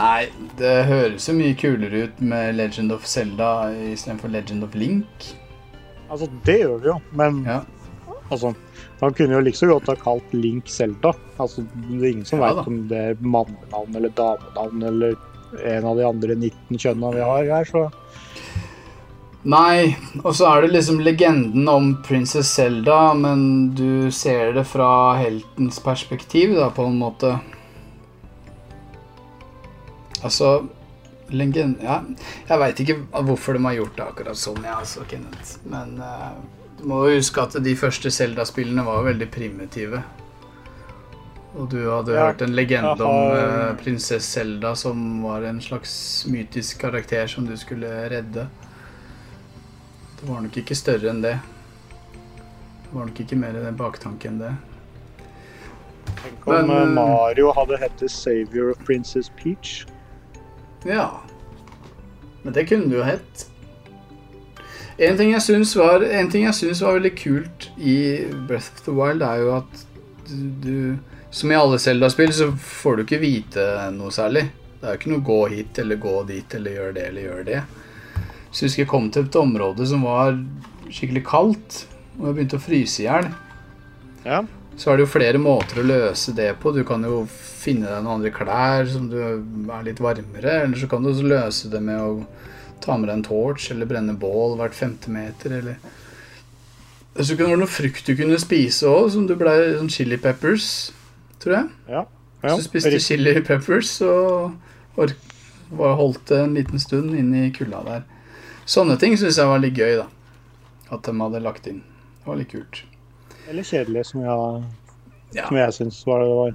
[0.00, 0.22] Nei,
[0.60, 3.50] det høres jo mye kulere ut med Legend of Zelda
[3.90, 5.30] istedenfor Legend of Link.
[6.10, 7.60] Altså, det gjør vi jo, men Ja.
[8.30, 8.52] Altså,
[9.00, 11.12] han kunne jo like så godt ha kalt Link Zelda.
[11.42, 15.16] Altså, det er ingen som Ja vet om det er mannenavn eller damenavn eller
[15.66, 17.88] en av de andre 19 kjønna vi har her, så
[19.48, 25.16] Nei, og så er det liksom legenden om prinsesse Zelda, men du ser det fra
[25.16, 27.38] heltens perspektiv, da, på en måte.
[30.20, 30.66] Altså
[31.32, 31.80] Legend...
[31.80, 32.02] Ja,
[32.50, 35.52] jeg veit ikke hvorfor de har gjort det akkurat sånn, jeg, ja, altså, Kenneth.
[35.72, 36.32] Men uh,
[36.76, 40.02] du må jo huske at de første Zelda-spillene var veldig primitive.
[41.56, 45.58] Og du hadde Ja, hørt en legende om har- eh, prinsesse Zelda som var en
[45.64, 45.92] slags
[46.30, 48.44] mytisk karakter som du skulle redde.
[50.20, 51.38] Det var nok ikke større enn det.
[52.84, 54.52] Det var nok ikke mer i den baktanke enn det.
[56.20, 59.86] tenk om Men, eh, eh, Mario hadde hett Savior of Princess Peach.
[60.84, 61.22] Ja.
[62.42, 63.46] Men det kunne du jo hett.
[64.98, 67.96] En ting jeg syns var, en ting jeg syns var veldig kult i
[68.48, 69.84] Breath of the Wild, er jo at
[70.28, 70.98] du, du
[71.30, 73.64] Som i alle Zelda-spill, så får du ikke vite
[73.94, 74.48] noe særlig.
[74.80, 77.44] Det er jo ikke noe 'gå hit' eller 'gå dit' eller 'gjør det' eller 'gjør
[77.46, 77.62] det'.
[78.50, 80.34] Så jeg husker jeg kom til et område som var
[80.90, 81.84] skikkelig kaldt,
[82.18, 83.28] og jeg begynte å fryse i hjel.
[84.26, 84.40] Ja.
[84.80, 86.72] Så er det jo flere måter å løse det på.
[86.74, 90.88] Du kan jo finne deg noen andre klær som du er litt varmere, eller så
[90.90, 92.24] kan du også løse det med å
[92.80, 95.76] ta med deg en torch eller brenne bål hvert femte meter, eller
[97.18, 100.16] Så kunne det være noe frukt du kunne spise òg, som du ble sånn chili
[100.16, 100.92] peppers,
[101.42, 101.66] tror jeg.
[101.90, 102.04] Ja.
[102.40, 104.54] Ja, du spiste chili peppers, og
[105.76, 108.06] holdt det en liten stund inn i kulda der.
[108.70, 110.06] Sånne ting syns jeg var litt gøy, da.
[110.94, 111.80] At de hadde lagt inn.
[112.20, 112.82] Det var litt kult.
[113.50, 114.64] Eller kjedelig, som jeg,
[115.34, 115.46] Ja.
[115.48, 116.54] som jeg syns var det det var.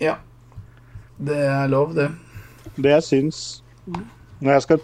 [0.00, 0.14] Ja.
[1.18, 2.08] Det er lov, det.
[2.76, 3.62] Det jeg syns
[4.40, 4.80] Når jeg skal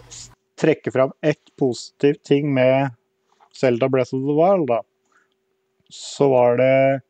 [0.61, 2.91] trekke fram ett positivt ting med
[3.53, 4.79] Zelda Breath of the Wild, da,
[5.89, 7.01] så var det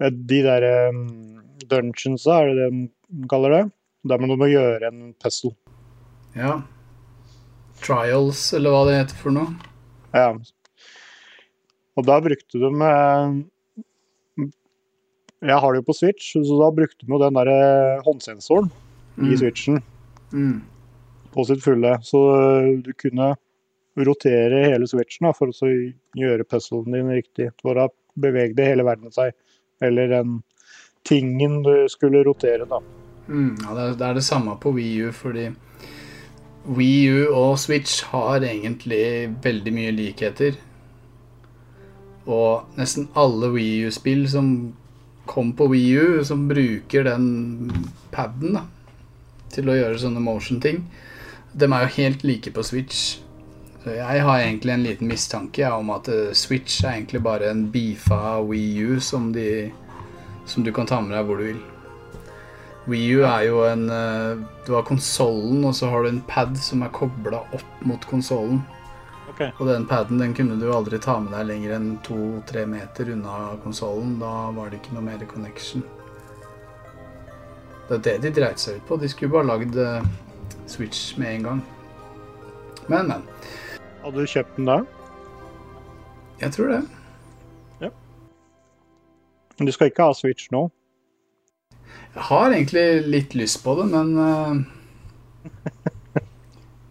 [0.00, 2.70] eh, de der um, dungeonsa, er det det
[3.20, 3.62] de kaller det?
[4.08, 5.54] Der du må gjøre en pestle
[6.34, 6.62] Ja.
[7.84, 9.52] Trials, eller hva det heter for noe.
[10.14, 10.30] Ja.
[11.94, 13.34] Og da brukte de eh,
[15.44, 17.50] Jeg har det jo på Switch, så da brukte de jo den der
[18.06, 19.82] håndsensoren håndsensoren i Switchen
[20.34, 20.62] Mm.
[21.30, 21.98] på sitt fulle.
[22.02, 23.34] Så eh, du kunne
[23.94, 25.68] rotere hele switchen da, for å
[26.18, 27.52] gjøre puzzlen din riktig.
[27.62, 27.84] For da
[28.18, 29.30] bevegde hele verden seg.
[29.84, 30.40] Eller den
[31.06, 32.80] tingen du skulle rotere, da.
[33.28, 33.54] Mm.
[33.62, 35.46] Ja, det er, det samme på Wii U, fordi
[36.64, 40.56] Wii U og Switch har egentlig veldig mye likheter.
[42.24, 44.48] Og nesten alle Wii U-spill som
[45.28, 47.26] kom på Wii U, som bruker den
[48.12, 48.64] paden da,
[49.52, 50.80] til å gjøre sånne motion-ting,
[51.52, 53.20] de er jo helt like på Switch.
[53.84, 57.52] Så jeg har egentlig en liten mistanke ja, om at eh, Switch er egentlig bare
[57.52, 59.68] en beefa Wii U som, de,
[60.48, 61.62] som du kan ta med deg hvor du vil.
[62.86, 66.56] Wii U er jo en eh, Du har konsollen, og så har du en pad
[66.60, 68.60] som er kobla opp mot konsollen.
[69.34, 69.50] Okay.
[69.58, 73.54] Og den paden den kunne du aldri ta med deg lenger enn to-tre meter unna
[73.64, 74.18] konsollen.
[74.20, 75.82] Da var det ikke noe mer connection.
[77.88, 79.00] Det er det de dreit seg ut på.
[79.00, 80.06] De skulle bare lagd eh,
[80.70, 81.64] Switch med en gang.
[82.86, 83.26] Men, men.
[84.04, 84.78] Hadde du kjøpt den da?
[86.40, 86.80] Jeg tror det.
[87.80, 87.90] Ja.
[89.58, 90.66] Men du skal ikke ha Switch nå?
[92.14, 94.54] Jeg har egentlig litt lyst på det, men uh,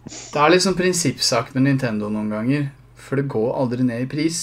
[0.03, 2.67] Det er sånn prinsippsak med Nintendo noen ganger.
[2.99, 4.41] For det går aldri ned i pris.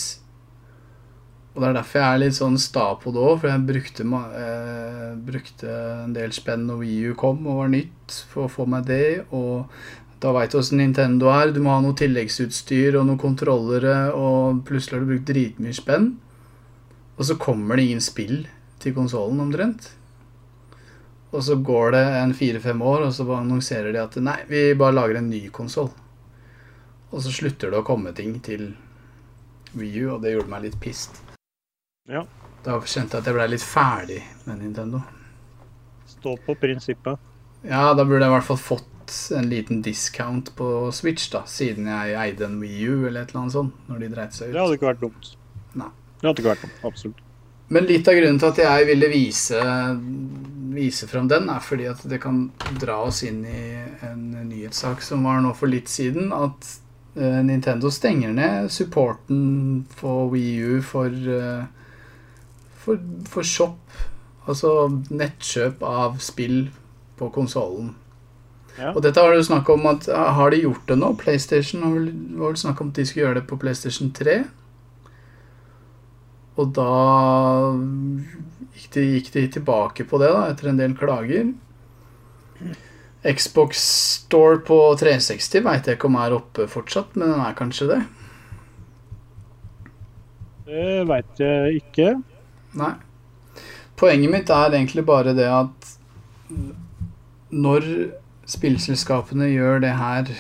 [1.53, 4.07] Og det er derfor jeg er litt sånn sta på det òg, for jeg brukte,
[4.07, 5.77] eh, brukte
[6.07, 9.27] en del spenn når Wii U kom og var nytt, for å få meg det.
[9.35, 9.67] Og
[10.23, 11.53] da veit du åssen Nintendo er.
[11.53, 16.13] Du må ha noe tilleggsutstyr og noen kontrollere, og plutselig har du brukt dritmye spenn.
[17.19, 18.47] Og så kommer det ingen spill
[18.81, 19.91] til konsollen omtrent.
[21.31, 24.97] Og så går det en fire-fem år, og så annonserer de at nei, vi bare
[24.97, 25.91] lager en ny konsoll.
[27.11, 28.73] Og så slutter det å komme ting til
[29.79, 31.21] Wii U, og det gjorde meg litt pissed.
[32.11, 32.25] Ja.
[32.65, 35.05] Da kjente jeg at jeg ble litt ferdig med Nintendo.
[36.11, 37.23] Stå på prinsippet.
[37.63, 41.89] Ja, da burde jeg i hvert fall fått en liten discount på Switch, da, siden
[41.91, 44.55] jeg eide en Wii U eller et eller annet sånt, når de dreit seg ut.
[44.55, 45.33] Det hadde ikke vært dumt.
[45.79, 45.91] Nei.
[46.21, 47.27] Det hadde ikke vært dumt, absolutt.
[47.71, 49.61] Men litt av grunnen til at jeg ville vise,
[50.75, 52.49] vise fram den, er fordi at det kan
[52.83, 53.63] dra oss inn i
[54.07, 56.73] en nyhetssak som var nå for litt siden, at
[57.15, 61.63] eh, Nintendo stenger ned supporten for Wii U for, eh,
[62.83, 62.99] for,
[63.31, 63.79] for shop,
[64.51, 66.65] altså nettkjøp av spill
[67.21, 67.95] på konsollen.
[68.81, 68.91] Ja.
[68.97, 71.11] Og dette har det jo snakk om at Har de gjort det nå?
[71.19, 72.07] PlayStation vel,
[72.39, 74.37] var vel snakk om at de skulle gjøre det på PlayStation 3.
[76.61, 76.93] Og da
[78.77, 81.53] gikk de, gikk de tilbake på det, da, etter en del klager.
[83.21, 83.83] Xbox
[84.27, 88.01] Store på 360 veit jeg ikke om er oppe fortsatt, men den er kanskje det.
[90.71, 92.15] Det veit jeg ikke.
[92.81, 92.95] Nei.
[94.01, 95.91] Poenget mitt er egentlig bare det at
[97.51, 97.87] når
[98.49, 100.31] spillselskapene gjør det her,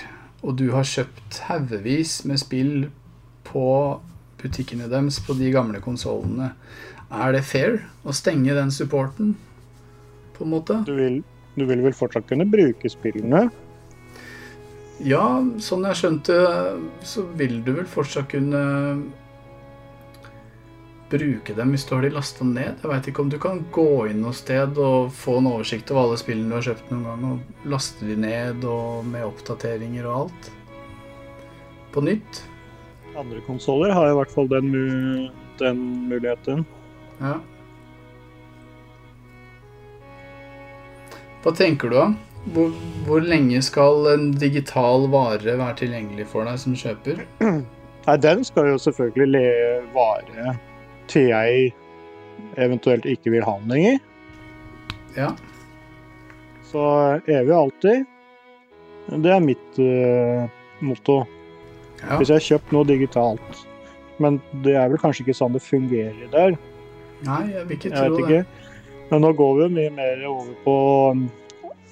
[0.40, 2.74] og du har kjøpt haugevis med spill
[3.44, 3.66] på
[4.42, 6.52] butikkene deres på de gamle konsollene,
[7.10, 9.34] er det fair å stenge den supporten,
[10.36, 10.78] på en måte?
[10.86, 11.22] Du vil,
[11.56, 13.48] du vil vel fortsatt kunne bruke spillene?
[15.00, 15.24] Ja,
[15.64, 16.36] sånn jeg skjønte,
[17.08, 18.62] så vil du vel fortsatt kunne
[21.10, 22.82] bruke dem hvis du har de lasta ned.
[22.82, 26.04] Jeg veit ikke om du kan gå inn noe sted og få en oversikt over
[26.04, 30.26] alle spillene du har kjøpt noen gang, og laste de ned og med oppdateringer og
[30.26, 30.50] alt.
[31.90, 32.44] På nytt.
[33.20, 35.28] Andre konsoller har i hvert fall den, mu
[35.60, 36.64] den muligheten.
[37.20, 37.36] Ja.
[41.44, 42.08] Hva tenker du, da?
[42.54, 42.72] Hvor,
[43.04, 47.22] hvor lenge skal en digital vare være tilgjengelig for deg som kjøper?
[48.06, 49.46] Nei, den skal jo selvfølgelig le
[49.92, 50.54] vare
[51.10, 51.72] til jeg
[52.60, 53.98] eventuelt ikke vil ha den lenger.
[55.16, 55.34] Ja.
[56.70, 56.82] Så
[57.26, 58.08] evig og alltid.
[59.10, 60.46] Det er mitt uh,
[60.86, 61.22] motto.
[62.02, 62.16] Ja.
[62.16, 63.50] Hvis jeg har kjøpt noe digitalt.
[64.20, 64.32] Men
[64.64, 66.50] det er vel kanskje ikke sånn det fungerer der.
[67.26, 68.22] Nei, jeg vil ikke Jeg tro vet det.
[68.26, 68.42] ikke.
[69.10, 70.74] Men nå går vi jo mye mer over på
[71.10, 71.20] um,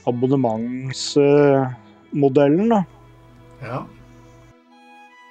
[0.09, 2.81] abonnementsmodellen, da.
[3.65, 3.79] Ja.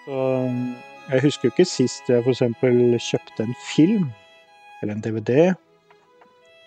[0.05, 0.15] Så
[0.47, 0.57] um,
[1.11, 2.41] jeg husker jo ikke sist jeg f.eks.
[3.07, 4.05] kjøpte en film,
[4.82, 5.32] eller en DVD.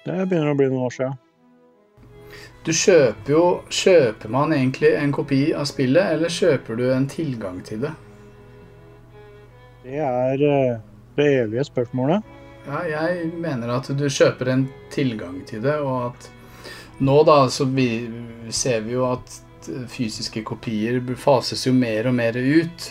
[0.06, 1.14] Det begynner å bli noen år siden.
[2.64, 7.61] Du kjøper jo Kjøper man egentlig en kopi av spillet, eller kjøper du en tilgang
[7.64, 7.94] til det?
[9.80, 10.74] Det er eh,
[11.16, 12.36] det evige spørsmålet.
[12.66, 16.28] Ja, jeg mener at du kjøper en tilgang til det, og at
[17.00, 17.88] nå da så vi,
[18.52, 19.40] ser vi jo at
[19.88, 22.90] fysiske kopier fases jo mer og mer ut.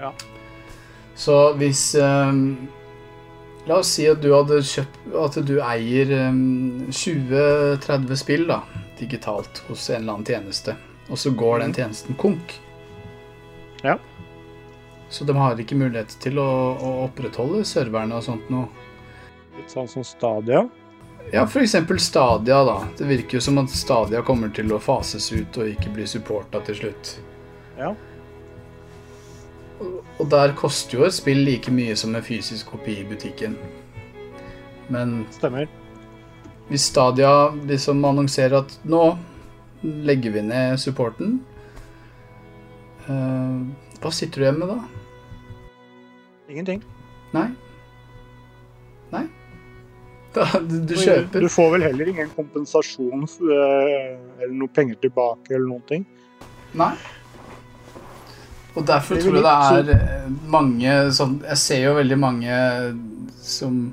[0.00, 0.14] Ja.
[1.14, 2.40] Så hvis eh,
[3.66, 6.40] La oss si at du kjøpt At du eier eh,
[6.90, 8.62] 20-30 spill da,
[8.98, 10.74] digitalt hos en eller annen tjeneste,
[11.08, 12.56] og så går den tjenesten konk.
[13.82, 13.98] Ja.
[15.12, 18.70] Så de har ikke mulighet til å, å opprettholde serverne og sånt noe.
[19.58, 20.62] Litt sånn som Stadia.
[21.30, 21.76] Ja, f.eks.
[21.98, 22.62] Stadia.
[22.64, 22.78] da.
[22.98, 26.62] Det virker jo som at Stadia kommer til å fases ut og ikke bli supporta
[26.66, 27.12] til slutt.
[27.78, 27.92] Ja.
[30.20, 33.56] Og- der koster jo et spill like mye som en fysisk kopi i butikken.
[34.88, 35.66] Men Stemmer.
[36.68, 39.18] hvis Stadia liksom annonserer at nå
[39.82, 41.40] legger vi ned supporten,
[43.08, 43.62] uh,
[44.02, 44.78] hva sitter du igjen med da?
[46.50, 46.82] Ingenting.
[47.34, 47.48] Nei?
[49.12, 49.26] Nei?
[50.32, 55.52] Da, du, du kjøper Du får vel heller ingen kompensasjon eh, eller noe penger tilbake
[55.52, 56.06] eller noen ting.
[56.72, 56.94] Nei.
[58.74, 59.42] Og derfor tror jeg
[59.86, 62.54] det er eh, mange sånn Jeg ser jo veldig mange
[63.42, 63.92] som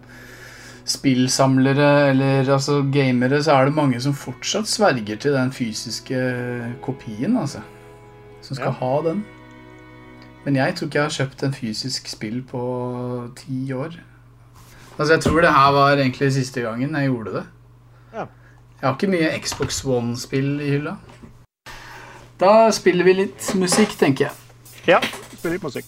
[0.89, 6.17] spillsamlere eller altså gamere, så er det mange som fortsatt sverger til den fysiske
[6.82, 7.61] kopien, altså.
[8.41, 8.77] Som skal Ja.
[8.80, 9.25] ha den.
[10.45, 13.99] Men jeg tror ikke jeg har kjøpt en fysisk spill på ti år.
[14.97, 17.43] Altså, jeg tror det her var egentlig siste gangen jeg gjorde det.
[18.13, 18.25] Ja.
[18.82, 20.95] Jeg har ikke mye Xbox One-spill i hylla.
[22.39, 24.32] Da spiller vi litt musikk, tenker jeg.
[24.88, 25.01] Ja,
[25.38, 25.86] spiller litt musikk.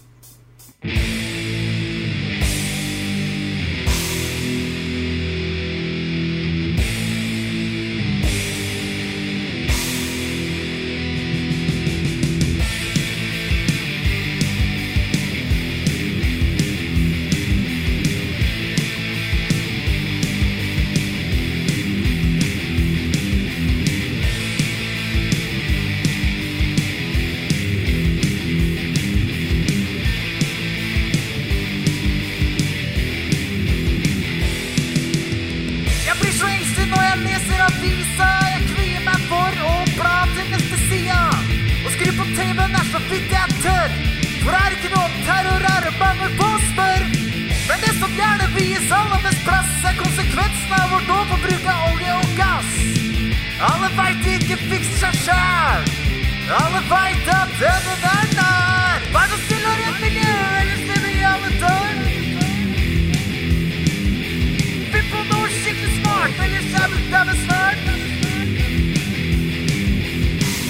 [56.51, 61.51] Alle veit at denne verden er bare stille og rett miljø, ellers vil vi alle
[61.61, 61.95] dør.
[64.91, 67.87] Finn på noe skikkelig smart, ellers er vi dæven snart.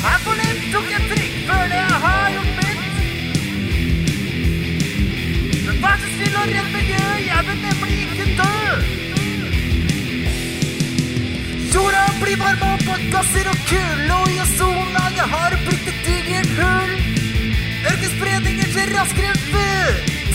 [0.06, 2.84] Her forleden tok jeg trikk, det jeg har gjort mitt.
[5.66, 8.54] Men vær så snill og redd miljø, jeg vil nemlig ikke dø.
[11.74, 12.64] Jorda blir varm
[12.94, 15.61] og gasser og kull, og i ozonlaget har
[16.60, 16.94] hull.
[17.92, 19.32] Ørkenspredninger til raskere.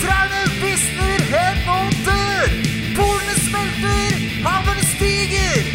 [0.01, 2.51] Trærne visner hen og dør.
[2.97, 4.13] Polene smelter,
[4.45, 5.71] havene stiger.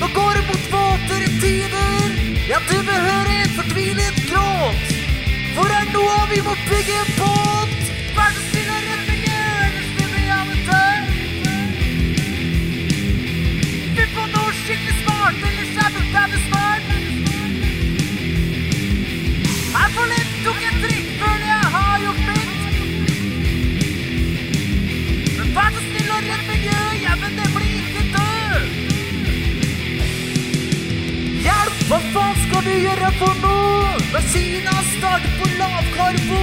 [0.00, 2.14] Nå går det mot våtere tider.
[2.52, 4.96] Ja, du behører en fortvilet gråt.
[5.54, 7.79] Hvor er noe vi må bygge båt?
[31.90, 33.94] Hva faen skal du gjøre for noe?
[34.12, 36.42] Når Kina starter på lavkarbo.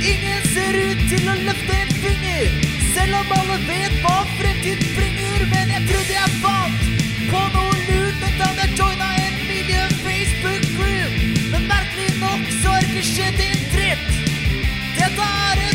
[0.00, 2.54] Ingen ser ut til å løfte en finger.
[2.94, 5.44] Selv om alle vet hva fremtiden bringer.
[5.52, 6.80] Men jeg trodde jeg fant
[7.28, 11.20] på noe lurt dagen jeg joina en miljø-Facebook-group.
[11.52, 14.04] Men merkelig nok så har ikke skjedd en dritt.
[14.96, 15.71] Dette er et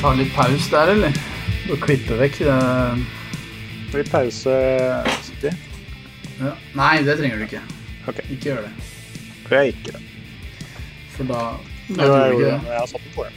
[0.00, 1.12] Ta litt pause der, eller?
[1.72, 2.56] Og klippe vekk det
[3.88, 4.52] Skal vi pause
[5.26, 5.50] City?
[6.40, 6.52] ja.
[6.76, 7.62] Nei, det trenger du ikke.
[8.08, 8.24] Okay.
[8.34, 8.72] Ikke gjør det.
[9.46, 10.02] For jeg ikke det.
[11.16, 11.40] For da
[11.88, 13.34] Jo, jeg gjorde har satt den på, jeg.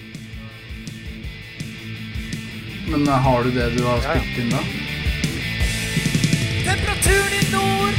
[2.89, 4.19] Men eh, har du det du har Ja, ja.
[4.19, 4.61] spilt inn da?
[6.65, 7.95] Temperaturen i nord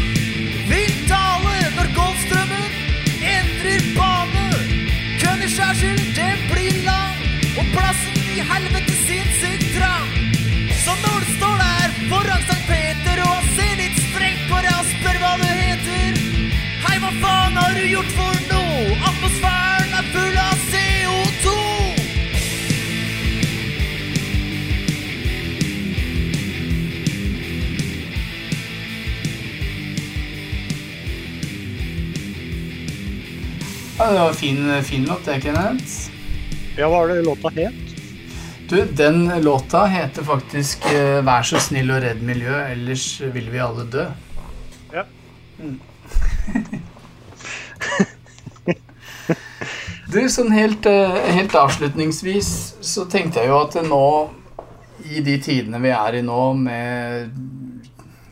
[0.71, 2.67] vil tale når Golfstrømmen
[3.35, 4.47] endrer bane.
[5.51, 7.17] Skjærsilden, den blir lang,
[7.59, 7.90] og plassen
[8.37, 10.11] i helvete sinnssykt trang.
[10.85, 14.77] Så når du står der foran Sankt Peter og han ser litt strengt på deg
[14.77, 16.21] og spør hva du heter
[16.85, 18.87] Hei, hva faen har du gjort for noe?
[19.11, 21.57] Atmosfæren er full av CO2.
[33.99, 36.11] Ja, det var en fin, fin låt, det, Kenneth.
[36.79, 37.90] Ja, hva var det låta het?
[38.71, 43.59] Du, den låta heter faktisk eh, 'Vær så snill og redd miljø, ellers vil vi
[43.59, 44.05] alle dø'.
[44.93, 45.03] Ja.
[45.59, 45.81] Mm.
[50.15, 52.53] du, sånn helt, eh, helt avslutningsvis
[52.93, 54.07] så tenkte jeg jo at nå,
[55.03, 57.35] i de tidene vi er i nå, med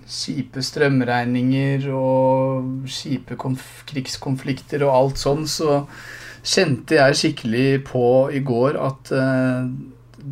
[0.07, 3.35] kjipe strømregninger og kjipe
[3.91, 5.83] krigskonflikter og alt sånn, så
[6.47, 9.73] kjente jeg skikkelig på i går at eh,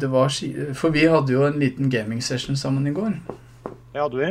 [0.01, 0.33] det var
[0.77, 3.19] For vi hadde jo en liten gaming session sammen i går.
[3.93, 4.31] Det hadde vi.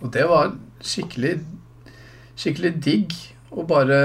[0.00, 1.36] Og det var skikkelig
[2.32, 3.12] Skikkelig digg
[3.52, 3.98] å bare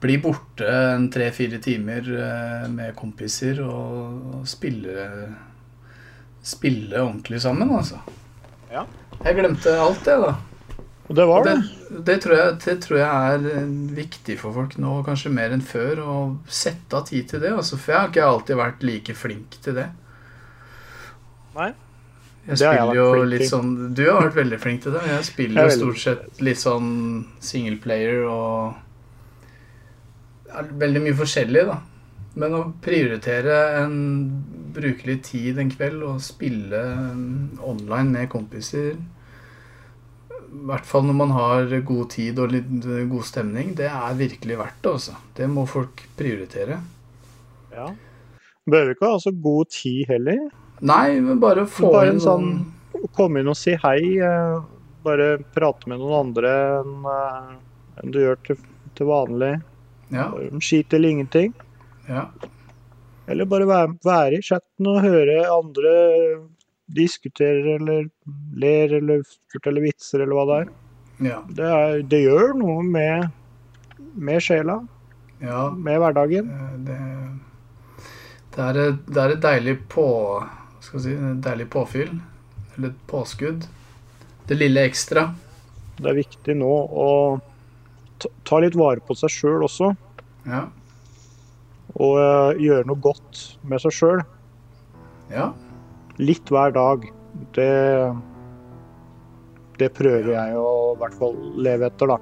[0.00, 5.04] bli borte en tre-fire timer eh, med kompiser og spille
[6.40, 7.98] Spille ordentlig sammen, altså.
[8.72, 8.86] Ja.
[9.20, 10.30] Jeg glemte alt det, da.
[11.10, 11.56] Og det var det.
[11.90, 15.50] det, det, tror jeg, det tror jeg er eh, viktig for folk nå, kanskje mer
[15.50, 17.50] enn før, å sette av tid til det.
[17.50, 19.88] Altså, for jeg har ikke alltid vært like flink til det.
[21.56, 21.72] Nei.
[22.46, 23.50] Jeg har jeg jo litt til.
[23.50, 25.02] sånn Du har vært veldig flink til det.
[25.10, 26.88] Jeg spiller er jo stort sett litt sånn
[27.42, 28.78] singleplayer og
[30.48, 31.76] ja, Veldig mye forskjellig, da.
[32.40, 33.94] Men å prioritere en
[34.70, 36.80] Bruke litt tid en kveld og spille
[37.66, 38.94] online med kompiser
[40.50, 43.74] I hvert fall når man har god tid og litt uh, god stemning.
[43.78, 45.14] Det er virkelig verdt det, Også.
[45.38, 46.80] Det må folk prioritere.
[47.74, 47.86] Ja.
[48.70, 50.42] Behøver ikke ha så god tid heller.
[50.80, 52.50] Nei, men bare få Bare inn sånn
[53.16, 54.18] Komme inn og si hei.
[54.20, 54.58] eh,
[55.04, 57.50] Bare prate med noen andre enn eh,
[58.00, 58.58] enn du gjør til,
[58.96, 59.52] til vanlig.
[60.12, 60.30] Ja.
[60.60, 61.54] Skit eller ingenting.
[62.08, 62.26] ja.
[63.30, 65.90] Eller bare være, være i chatten og høre andre
[66.96, 68.06] diskutere eller
[68.60, 69.22] ler eller
[69.52, 70.70] forteller vitser eller hva det er.
[71.30, 71.38] ja.
[71.48, 73.28] Det, er, det gjør noe med,
[74.14, 74.78] med sjela,
[75.42, 75.68] ja.
[75.76, 76.48] med hverdagen.
[76.50, 76.98] Eh, Det,
[78.56, 80.06] det, er, et- det er et deilig på
[80.80, 81.14] skal si,
[81.44, 82.10] deilig påfyll.
[82.76, 83.66] Eller et påskudd.
[84.48, 85.28] Det lille ekstra.
[86.00, 87.08] Det er viktig nå å
[88.22, 89.90] ta, ta litt vare på seg sjøl også.
[90.48, 90.64] Ja.
[92.00, 94.22] Og eh, gjøre noe godt med seg sjøl.
[95.30, 95.50] ja.
[96.20, 97.06] Litt hver dag.
[97.56, 97.70] Det,
[99.80, 102.18] det prøver jeg å i hvert fall leve etter, da.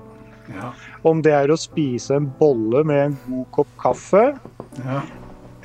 [0.49, 0.71] Ja.
[1.09, 4.23] Om det er å spise en bolle med en god kopp kaffe,
[4.85, 5.01] Ja.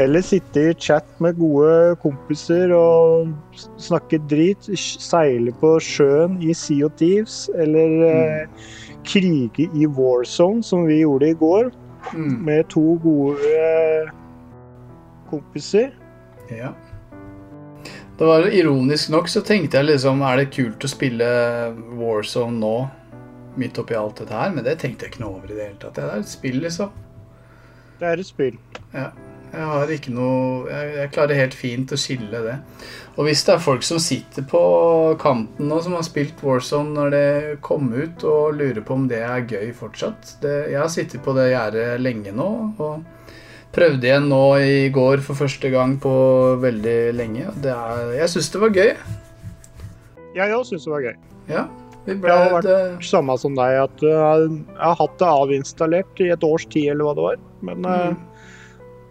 [0.02, 3.30] eller sitte i chat med gode kompiser og
[3.78, 8.48] snakke drit, seile på sjøen i Sea of Thieves, eller eh,
[9.08, 11.72] krige i Warzone, som vi gjorde i går,
[12.14, 12.44] Mm.
[12.44, 14.10] med to gode eh,
[15.30, 15.94] kompiser.
[16.52, 16.74] Ja.
[18.18, 21.28] Det var Ironisk nok så tenkte jeg liksom Er det kult å spille
[21.98, 22.76] Warzone nå,
[23.58, 24.54] midt oppi alt dette her?
[24.54, 25.98] Men det tenkte jeg ikke noe over i det hele tatt.
[25.98, 26.92] Det er et spill, liksom.
[28.00, 28.60] Det er et spill.
[28.94, 29.12] Ja.
[29.54, 32.56] Jeg har ikke noe jeg, jeg klarer helt fint å skille det.
[33.18, 34.62] Og hvis det er folk som sitter på
[35.22, 37.28] kanten nå, som har spilt Warzone når det
[37.66, 41.36] kom ut, og lurer på om det er gøy fortsatt det, Jeg har sittet på
[41.38, 42.50] det gjerdet lenge nå,
[42.82, 43.06] og
[43.74, 46.12] prøvde igjen nå i går for første gang på
[46.62, 47.48] veldig lenge.
[47.66, 48.92] er, jeg syns det var gøy.
[50.36, 51.16] Jeg òg syns det var gøy.
[51.50, 51.64] Ja.
[52.06, 55.28] Vi ble, Jeg har vært- det, Samme som deg, at uh, jeg har hatt det
[55.28, 57.38] avinstallert i et års tid, eller hva det var.
[57.62, 58.14] Men uh,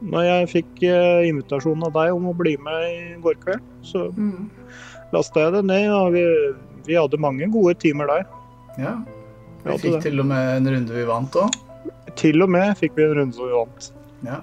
[0.03, 0.11] Mm.
[0.11, 0.83] når jeg fikk
[1.31, 4.51] invitasjonen av deg om å bli med i går kveld, så mm,
[5.13, 5.89] lasta jeg det ned.
[5.95, 6.25] Og vi,
[6.87, 8.25] vi hadde mange gode timer der.
[8.79, 8.97] ja.
[9.65, 10.03] Vi Vi fikk det.
[10.03, 11.51] til og med en runde vi vant òg.
[12.19, 13.93] Til og med fikk vi en runde som vi vant.
[14.27, 14.41] Ja.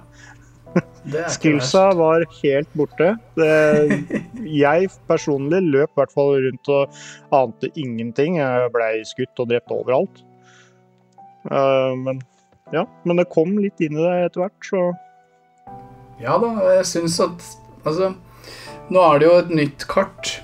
[1.34, 3.14] Skillsa var helt borte.
[3.38, 3.52] Det,
[4.44, 6.98] jeg personlig løp i hvert fall rundt og
[7.34, 8.38] ante ingenting.
[8.40, 10.22] Jeg blei skutt og drept overalt.
[11.48, 12.20] Uh, men
[12.74, 14.82] ja, men det kom litt inn i det etter hvert, så
[16.20, 17.46] Ja da, jeg syns at
[17.80, 18.10] Altså,
[18.92, 20.34] nå er det jo et nytt kart.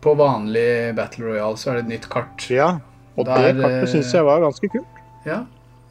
[0.00, 2.46] På vanlig Battle Royale så er det et nytt kart.
[2.48, 2.70] ja.
[3.12, 5.02] Og Det det kartet eh, syns jeg var ganske kult.
[5.28, 5.42] Ja.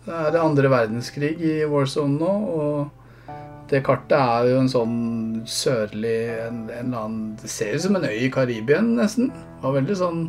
[0.02, 3.01] Det er andre verdenskrig i Warzone nå, og
[3.72, 4.96] det kartet er jo en sånn
[5.48, 9.32] sørlig en, en eller annen Det ser ut som en øy i Karibien, nesten.
[9.32, 10.22] Det var veldig sånn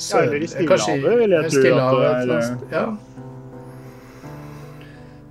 [0.00, 2.84] Ja, eller i Stillehavet, vil jeg tro at det er, Ja.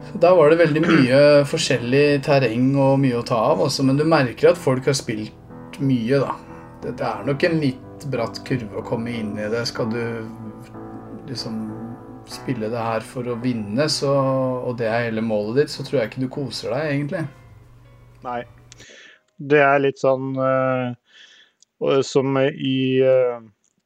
[0.10, 3.98] Så Der var det veldig mye forskjellig terreng og mye å ta av, også, men
[3.98, 6.38] du merker at folk har spilt mye, da.
[6.84, 9.66] Det, det er nok en litt bratt kurve å komme inn i det.
[9.70, 10.02] Skal du
[11.30, 11.60] liksom
[12.30, 14.14] spille det her for å vinne, så,
[14.66, 17.26] og det er hele målet ditt, så tror jeg ikke du koser deg, egentlig.
[18.26, 18.42] Nei.
[19.40, 20.92] Det er litt sånn uh,
[22.04, 23.40] som i uh,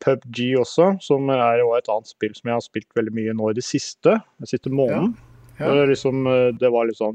[0.04, 3.52] PubG også, som er jo et annet spill som jeg har spilt veldig mye nå
[3.52, 5.14] i det siste, den siste måneden.
[5.60, 5.70] Ja.
[5.70, 7.14] Det, er liksom, eh, det var litt sånn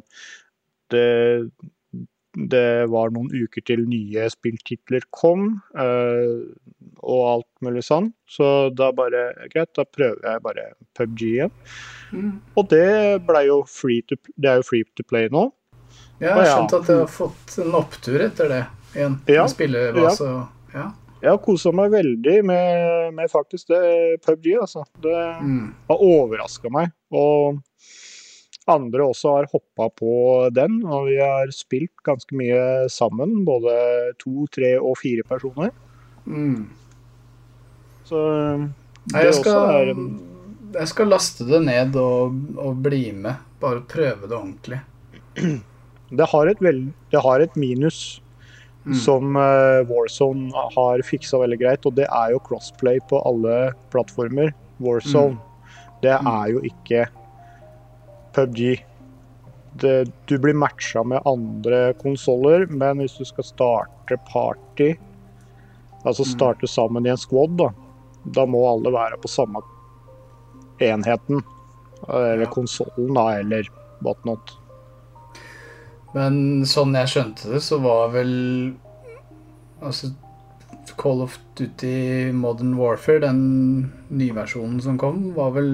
[0.94, 1.50] det,
[2.48, 6.46] det var noen uker til nye spilltitler kom, uh,
[7.02, 8.12] og alt mulig sånn.
[8.30, 11.52] Så da bare Greit, da prøver jeg bare PubG igjen.
[12.14, 12.32] Mm.
[12.56, 12.88] Og det
[13.28, 15.48] blei jo free to, det er jo free to play nå.
[16.20, 18.62] Jeg har skjønt at jeg har fått en opptur etter det
[18.96, 19.18] igjen.
[19.30, 20.88] Ja, Med spillebase og ja.
[21.18, 24.84] Jeg har kosa meg veldig med, med faktisk det PubG, altså.
[25.02, 25.74] Det Mm.
[25.88, 26.92] har overraska meg.
[27.10, 27.58] Og
[28.68, 30.12] andre også har hoppa på
[30.54, 33.44] den, og vi har spilt ganske mye sammen.
[33.44, 33.74] Både
[34.22, 35.70] to, tre og fire personer.
[36.26, 36.68] Mm.
[38.04, 38.20] Så
[38.58, 38.68] Nei,
[39.08, 40.06] det jeg, også skal, er en
[40.74, 43.34] jeg skal laste det ned og, og bli med.
[43.60, 44.80] Bare prøve det ordentlig.
[46.10, 48.20] Det har et, veld, det har et minus
[48.86, 48.94] Mm.
[48.94, 54.54] som uh, Warzone har fiksa veldig greit, og det er jo crossplay på alle plattformer.
[54.80, 55.36] Warzone.
[56.00, 57.02] Det er jo ikke
[58.32, 58.78] PubG.
[59.82, 64.94] Det, du blir matcha med andre konsoller, men hvis du skal starte party,
[66.06, 67.68] altså starte sammen i en squad, da,
[68.24, 69.60] da må alle være på samme
[70.80, 71.42] enheten.
[72.08, 72.50] Eller Ja.
[72.54, 73.68] konsollen, da, eller
[74.00, 74.56] whatnot.
[76.14, 78.30] Men sånn jeg skjønte det, så var vel
[79.84, 80.10] Altså
[80.98, 85.68] Call of Duty Modern Warfare, den nyversjonen som kom, var vel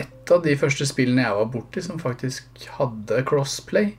[0.00, 3.92] et av de første spillene jeg var borti som faktisk hadde crossplay.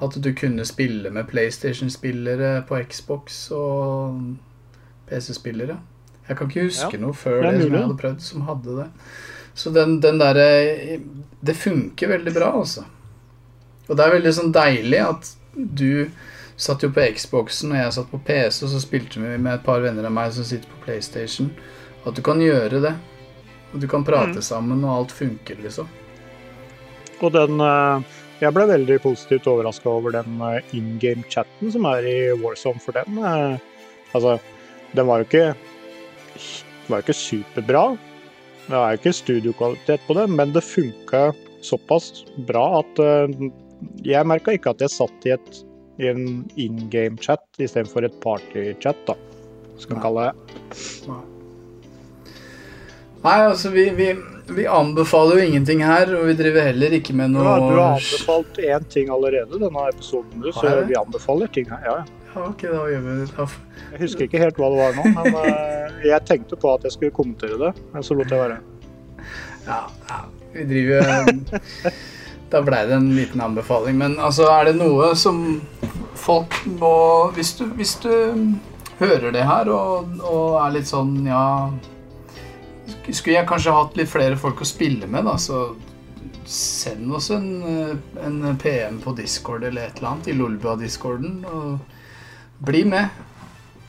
[0.00, 4.20] At du kunne spille med PlayStation-spillere på Xbox og
[5.10, 5.76] PC-spillere.
[6.28, 8.76] Jeg kan ikke huske Ja, noe før det det, som jeg hadde prøvd, som hadde
[8.78, 8.86] det.
[9.58, 10.48] Så den, den derre
[11.42, 12.84] Det funker veldig bra, altså.
[13.88, 16.08] Og det er veldig sånn deilig at du
[16.58, 19.64] satt jo på Xboxen, og jeg satt på PC, og så spilte vi med et
[19.66, 21.52] par venner av meg som sitter på PlayStation.
[22.06, 22.94] At du kan gjøre det.
[23.72, 25.88] Og du kan prate sammen, og alt funker, liksom.
[27.18, 32.06] Og den eh, Jeg ble veldig positivt overraska over den eh, in game-chatten som er
[32.06, 33.58] i Warzone, for den eh,
[34.14, 34.38] Altså,
[34.94, 37.82] den var jo ikke Den var jo ikke superbra.
[38.68, 41.26] Det er jo ikke studiokvalitet på det, men det funka
[41.66, 43.02] såpass bra at
[44.06, 45.60] jeg merka ikke at jeg satt i, et,
[46.02, 46.22] i en
[46.58, 49.16] in game-chat istedenfor et party-chat, da.
[49.78, 50.58] Skal vi kalle det.
[53.18, 54.12] Nei, altså, vi, vi
[54.48, 57.98] Vi anbefaler jo ingenting her, og vi driver heller ikke med noe ja, du har
[57.98, 61.82] anbefalt én ting allerede denne episoden, du, så vi anbefaler ting her.
[61.84, 62.18] Ja, ja.
[62.34, 63.46] Ja, ok, da gjør vi det.
[63.92, 66.94] Jeg husker ikke helt hva det var nå, men uh, jeg tenkte på at jeg
[66.94, 68.58] skulle kommentere det, men så lot jeg være.
[69.68, 70.20] Ja, ja,
[70.54, 71.02] vi driver
[72.48, 73.98] Da blei det en liten anbefaling.
[74.00, 75.60] Men altså, er det noe som
[76.18, 76.94] folk må
[77.36, 78.10] Hvis du, hvis du
[78.98, 81.70] hører det her og, og er litt sånn Ja
[83.08, 85.68] Skulle jeg kanskje hatt litt flere folk å spille med, da, så
[86.48, 87.62] send oss en,
[88.24, 93.08] en PM på Discord eller et eller annet i Lolbua-discorden, og bli med.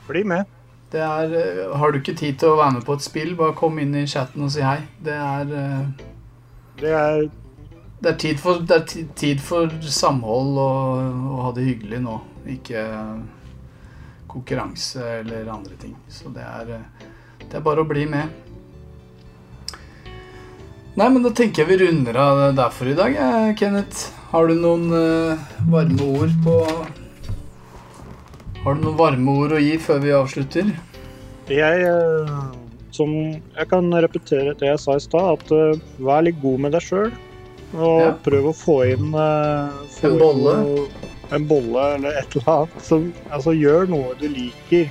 [0.08, 0.48] Bli med.
[0.92, 1.36] Det er,
[1.76, 4.08] har du ikke tid til å være med på et spill, bare kom inn i
[4.08, 4.82] chatten og si hei.
[5.04, 6.08] Det er eh,
[6.80, 7.28] Det er
[8.00, 8.86] det er tid for, er
[9.20, 12.16] tid for samhold og, og ha det hyggelig nå,
[12.56, 12.84] ikke
[14.30, 15.98] konkurranse eller andre ting.
[16.08, 16.78] Så det er,
[17.42, 18.32] det er bare å bli med.
[21.00, 24.10] Nei, men da tenker jeg vi runder av der for i dag, eh, Kenneth.
[24.32, 26.56] Har du noen eh, varme ord på
[28.64, 30.74] Har du noen varme ord å gi før vi avslutter?
[31.50, 32.36] Jeg eh,
[32.94, 36.86] Som Jeg kan repetere det jeg sa i stad, at vær litt god med deg
[36.86, 37.12] sjøl.
[37.74, 38.12] Og Ja.
[38.26, 40.54] prøv å få inn uh, få En inn bolle.
[40.64, 40.88] noe-
[41.32, 42.82] en bolle eller et eller annet.
[42.82, 44.90] Som, altså, gjør noe du liker.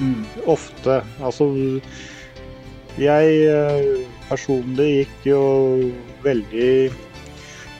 [0.00, 0.24] Mm.
[0.48, 1.02] ofte.
[1.22, 1.46] Altså
[2.98, 5.40] Jeg uh, personlig gikk jo
[6.24, 6.90] veldig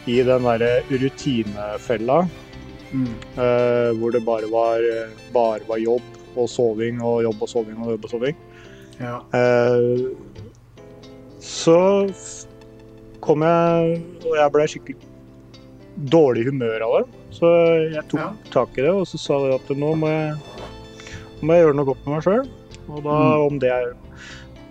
[0.07, 2.29] i den derre rutinefella.
[2.93, 3.07] Mm.
[3.37, 4.81] Uh, hvor det bare var,
[5.33, 6.03] bare var jobb
[6.37, 8.37] og soving og jobb og soving og jobb og soving.
[9.01, 9.19] Ja.
[11.41, 11.77] Så
[13.23, 13.97] kom jeg
[14.27, 15.09] Og jeg ble skikkelig
[16.13, 17.03] dårlig humør av det.
[17.37, 17.49] Så
[17.93, 18.31] jeg tok Ja.
[18.51, 20.37] tak i det og så sa jeg at nå må jeg,
[21.43, 22.49] må jeg gjøre noe godt med meg sjøl.
[22.89, 23.47] Og da Mm.
[23.47, 23.93] om det er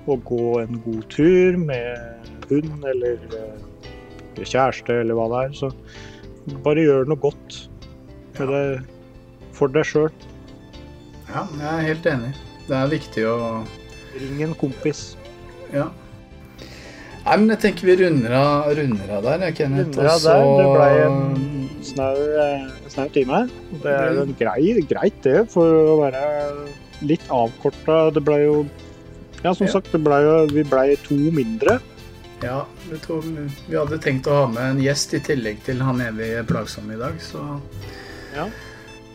[0.09, 2.17] å gå en god tur med
[2.49, 5.71] hund eller eh, kjæreste eller hva det er, så
[6.65, 7.69] bare gjør noe godt
[8.39, 8.83] med det
[9.53, 10.09] for deg sjøl.
[11.29, 12.33] ja, jeg er helt enig.
[12.67, 13.37] Det er viktig å
[14.19, 15.15] Ring en kompis.
[15.71, 15.85] Ja.
[17.21, 19.91] Nei, men jeg tenker vi runder av, runder av der, Kenneth.
[19.93, 23.41] Runder av der, det ble en snau, eh, snau time.
[23.83, 26.23] Det er en grei, greit det, for å være
[27.05, 27.99] litt avkorta.
[28.15, 28.55] Det ble jo
[29.43, 29.71] Ja, som Ja.
[29.73, 30.17] sagt, det ble
[30.53, 31.79] vi ble to mindre.
[32.43, 35.99] Ja, vi, to, vi hadde tenkt å ha med en gjest i tillegg til han
[36.01, 37.59] evig plagsomme i dag, så
[38.35, 38.45] ja.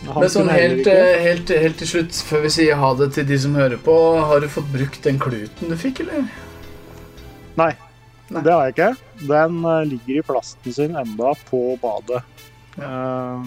[0.03, 3.55] Men sånn helt, helt, helt til slutt, før vi sier ha det til de som
[3.55, 6.27] hører på, har du fått brukt den kluten du fikk, eller?
[7.57, 7.71] Nei,
[8.31, 8.43] Nei.
[8.43, 8.91] det har jeg ikke.
[9.29, 12.23] Den eh, ligger i plasten sin enda på badet.
[12.79, 13.47] Eh,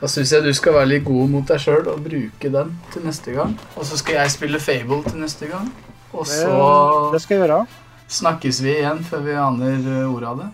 [0.00, 3.02] Da syns jeg du skal være litt god mot deg sjøl og bruke den til
[3.04, 3.52] neste gang.
[3.76, 5.68] Og så skal jeg spille Fable til neste gang.
[6.12, 7.66] Og det, så det skal jeg gjøre.
[8.08, 10.48] snakkes vi igjen før vi aner eh, ordet av det.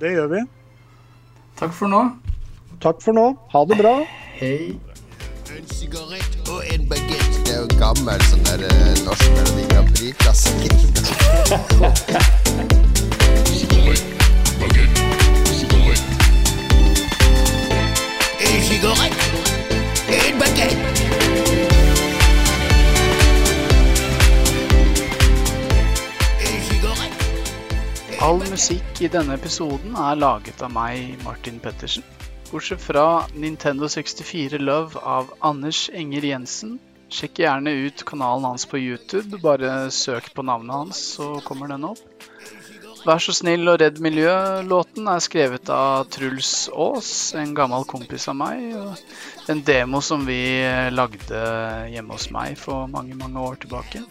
[0.00, 0.40] Det gjør vi.
[1.60, 2.00] Takk for nå.
[2.80, 3.26] Takk for nå.
[3.52, 3.94] Ha det bra.
[4.38, 4.78] Hei.
[5.58, 7.07] En sigarett og en bagett.
[7.58, 10.70] Er jo gammel sånn der eh, norsk Melodi Grand Prix-klassiker.
[28.22, 32.06] All musikk i denne episoden er laget av meg, Martin Pettersen.
[32.52, 36.78] Bortsett fra Nintendo 64 Love av Anders Enger Jensen.
[37.08, 39.40] Sjekk gjerne ut kanalen hans på YouTube.
[39.42, 42.04] Bare søk på navnet hans, så kommer den opp.
[43.06, 48.36] Vær så snill og redd miljø-låten er skrevet av Truls Aas, en gammel kompis av
[48.40, 48.74] meg.
[49.48, 50.40] En demo som vi
[50.92, 51.44] lagde
[51.92, 54.02] hjemme hos meg for mange, mange år tilbake.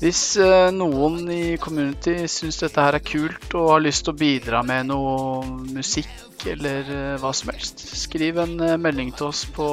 [0.00, 4.20] Hvis eh, noen i community syns dette her er kult og har lyst til å
[4.22, 5.44] bidra med noe
[5.76, 9.68] musikk eller eh, hva som helst, skriv en eh, melding til oss på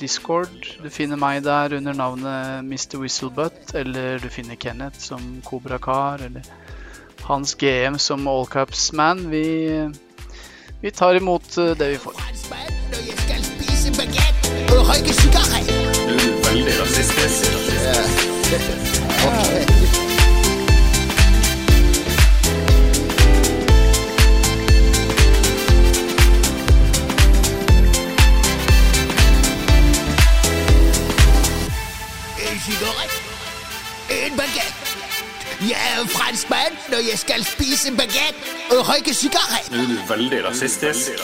[0.00, 0.54] Discord.
[0.82, 2.98] Du finner meg der under navnet Mr.
[3.02, 6.42] Whistlebutt, eller du finner Kenneth som Kobra Kar, eller
[7.26, 9.30] Hans GM som Allcaps Man.
[9.30, 9.44] Vi,
[10.80, 12.14] vi tar imot eh, det vi får.
[16.06, 17.44] Du er veldig rasistisk.
[19.26, 19.50] Ok.
[19.56, 19.85] En
[34.26, 34.94] en baguette.
[35.60, 39.70] Jeg er en franskmann når jeg skal spise baguette og røyke sigarett.
[39.72, 41.10] Du er veldig rasistisk.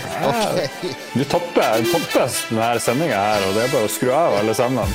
[0.00, 0.70] Ok.
[1.18, 4.94] Du topper, topper denne sendinga her, og det er bare å skru av alle sammen.